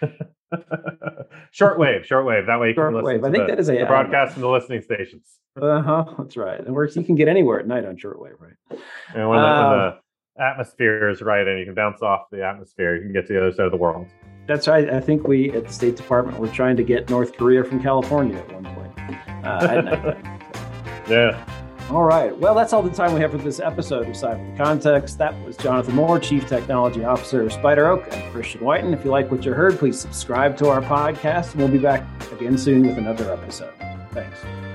shortwave, 1.55 2.07
shortwave. 2.07 2.47
That 2.47 2.61
way 2.61 2.69
you 2.69 2.75
can 2.75 2.95
listen 2.95 3.25
I 3.25 3.31
think 3.31 3.47
the, 3.47 3.53
that 3.53 3.61
is 3.61 3.69
a 3.71 3.85
broadcast 3.85 4.35
from 4.35 4.43
the 4.43 4.49
listening 4.49 4.83
stations. 4.83 5.39
uh 5.61 5.83
huh. 5.83 6.05
That's 6.19 6.37
right. 6.37 6.61
And 6.61 6.75
works. 6.75 6.97
You 6.97 7.05
can 7.05 7.15
get 7.15 7.29
anywhere 7.29 7.61
at 7.61 7.67
night 7.67 7.85
on 7.85 7.97
shortwave, 7.97 8.41
right? 8.41 8.81
And 9.15 9.29
when, 9.29 9.39
uh, 9.39 9.63
the, 9.63 9.69
when 9.69 9.81
um, 9.81 9.95
the 10.37 10.43
atmosphere 10.43 11.09
is 11.09 11.23
right, 11.23 11.47
and 11.47 11.59
you 11.59 11.65
can 11.65 11.75
bounce 11.75 12.03
off 12.03 12.31
the 12.31 12.45
atmosphere, 12.45 12.97
you 12.97 13.03
can 13.03 13.13
get 13.13 13.27
to 13.27 13.33
the 13.33 13.41
other 13.41 13.53
side 13.53 13.67
of 13.67 13.73
the 13.73 13.79
world. 13.79 14.07
That's 14.47 14.67
right. 14.67 14.91
I 14.91 15.01
think 15.01 15.29
we 15.29 15.53
at 15.53 15.67
the 15.67 15.73
State 15.73 15.97
Department 15.97 16.39
were 16.39 16.49
trying 16.49 16.77
to 16.77 16.83
get 16.83 17.09
North 17.09 17.37
Korea 17.37 17.63
from 17.63 17.81
California 17.83 18.37
at 18.37 18.53
one 18.53 18.65
point. 18.75 18.93
Uh, 19.45 19.69
at 19.71 19.85
night. 19.85 20.17
yeah. 21.09 21.60
All 21.91 22.05
right. 22.05 22.37
Well, 22.39 22.55
that's 22.55 22.73
all 22.73 22.83
the 22.83 22.91
time 22.91 23.15
we 23.15 23.21
have 23.21 23.33
for 23.33 23.39
this 23.39 23.59
episode 23.59 24.07
of 24.07 24.15
Cyber 24.15 24.57
Context. 24.57 25.19
That 25.19 25.35
was 25.45 25.57
Jonathan 25.57 25.97
Moore, 25.97 26.21
Chief 26.21 26.47
Technology 26.47 27.05
Officer 27.05 27.43
of 27.43 27.49
SpiderOak, 27.51 28.13
and 28.13 28.33
Christian 28.33 28.61
Whiton. 28.61 28.95
If 28.95 29.05
you 29.05 29.11
like 29.11 29.29
what 29.29 29.45
you 29.45 29.53
heard, 29.55 29.77
please 29.77 29.99
subscribe 29.99 30.57
to 30.59 30.69
our 30.69 30.83
podcast, 30.83 31.53
and 31.53 31.63
we'll 31.63 31.69
be 31.73 31.79
back 31.79 32.05
again 32.31 32.57
soon 32.57 32.87
with 32.87 32.97
another 32.97 33.33
episode. 33.33 33.75
Thanks. 34.13 34.70